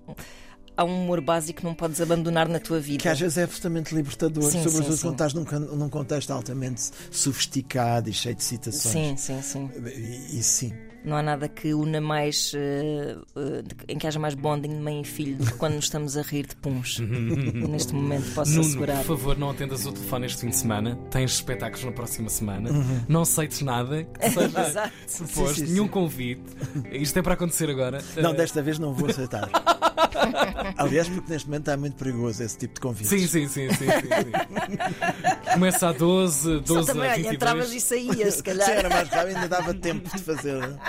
há 0.79 0.85
um 0.85 1.03
humor 1.03 1.19
básico 1.19 1.59
que 1.59 1.65
não 1.65 1.75
podes 1.75 1.99
abandonar 1.99 2.47
na 2.47 2.57
tua 2.57 2.79
vida. 2.79 3.01
Que 3.01 3.09
às 3.09 3.19
vezes 3.19 3.37
é 3.37 3.43
absolutamente 3.43 3.93
libertador, 3.93 4.49
sim, 4.49 4.63
sobretudo 4.63 4.95
sim, 4.95 5.01
quando 5.01 5.13
estás 5.13 5.33
num, 5.33 5.43
num, 5.75 5.89
contexto 5.89 6.31
altamente 6.31 6.91
sofisticado 7.11 8.09
e 8.09 8.13
cheio 8.13 8.35
de 8.35 8.43
citações. 8.43 8.93
Sim, 8.93 9.17
sim, 9.17 9.41
sim. 9.41 9.69
E, 9.85 10.39
e 10.39 10.43
sim. 10.43 10.73
Não 11.03 11.15
há 11.15 11.21
nada 11.21 11.47
que 11.47 11.73
una 11.73 12.01
mais. 12.01 12.53
Uh, 12.53 13.19
uh, 13.35 13.63
em 13.87 13.97
que 13.97 14.05
haja 14.05 14.19
mais 14.19 14.35
bonding 14.35 14.69
de 14.69 14.81
mãe 14.81 15.01
e 15.01 15.03
filho 15.03 15.37
do 15.37 15.45
que 15.45 15.53
quando 15.53 15.75
nos 15.75 15.85
estamos 15.85 16.17
a 16.17 16.21
rir 16.21 16.45
de 16.45 16.55
puns. 16.55 16.99
Neste 17.69 17.93
momento, 17.93 18.33
posso 18.33 18.51
Nuno, 18.51 18.67
assegurar. 18.67 18.97
Por 18.97 19.17
favor, 19.17 19.37
não 19.37 19.49
atendas 19.49 19.85
o 19.85 19.91
telefone 19.91 20.25
este 20.25 20.41
fim 20.41 20.49
de 20.49 20.57
semana. 20.57 20.95
Tens 21.09 21.31
espetáculos 21.33 21.85
na 21.85 21.91
próxima 21.91 22.29
semana. 22.29 22.71
Uhum. 22.71 23.01
Não 23.07 23.21
aceites 23.21 23.61
nada 23.61 24.03
que 24.03 24.29
seja 24.29 24.49
proposto, 25.17 25.55
sim, 25.55 25.65
sim, 25.65 25.73
nenhum 25.73 25.85
sim. 25.85 25.91
convite. 25.91 26.43
Isto 26.91 27.19
é 27.19 27.21
para 27.21 27.33
acontecer 27.33 27.69
agora. 27.69 27.99
Não, 28.17 28.33
desta 28.33 28.61
vez 28.61 28.77
não 28.77 28.93
vou 28.93 29.09
aceitar. 29.09 29.49
Aliás, 30.77 31.09
porque 31.09 31.31
neste 31.31 31.47
momento 31.47 31.61
está 31.61 31.77
muito 31.77 31.95
perigoso 31.95 32.43
esse 32.43 32.57
tipo 32.57 32.75
de 32.75 32.81
convite. 32.81 33.07
Sim, 33.07 33.27
sim, 33.27 33.47
sim, 33.47 33.69
sim, 33.69 33.85
sim, 33.85 35.53
Começa 35.53 35.89
a 35.89 35.91
12, 35.91 36.59
12 36.61 36.67
Só 36.67 36.93
também, 36.93 37.09
a 37.09 37.15
22. 37.15 37.35
entravas 37.35 37.73
e 37.73 37.81
saías, 37.81 38.33
se 38.35 38.43
calhar. 38.43 38.65
Sim, 38.65 38.73
era 38.73 38.89
mais 38.89 39.09
rápido, 39.09 39.35
ainda 39.35 39.47
dava 39.47 39.73
tempo 39.73 40.09
de 40.15 40.23
fazer. 40.23 40.79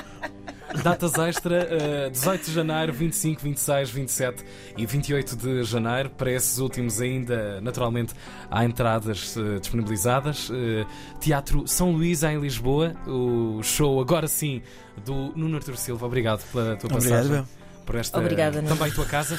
Datas 0.82 1.14
extra, 1.18 1.68
uh, 2.06 2.10
18 2.10 2.44
de 2.44 2.52
janeiro, 2.52 2.92
25, 2.92 3.42
26, 3.42 3.90
27 3.90 4.44
e 4.76 4.86
28 4.86 5.36
de 5.36 5.64
janeiro. 5.64 6.10
Para 6.10 6.30
esses 6.30 6.58
últimos, 6.58 7.00
ainda, 7.00 7.60
naturalmente, 7.60 8.14
há 8.50 8.64
entradas 8.64 9.36
uh, 9.36 9.58
disponibilizadas. 9.58 10.48
Uh, 10.50 10.86
Teatro 11.20 11.66
São 11.66 11.92
Luís, 11.92 12.22
em 12.22 12.38
Lisboa. 12.38 12.94
O 13.06 13.62
show, 13.62 14.00
agora 14.00 14.28
sim, 14.28 14.62
do 15.04 15.32
Nuno 15.36 15.56
Artur 15.56 15.76
Silva. 15.76 16.06
Obrigado 16.06 16.44
pela 16.52 16.76
tua 16.76 16.90
passagem. 16.90 17.18
Obrigado, 17.18 17.48
por 17.84 17.94
esta 17.96 18.18
Obrigada, 18.18 18.62
também 18.62 18.90
tua 18.92 19.06
casa. 19.06 19.38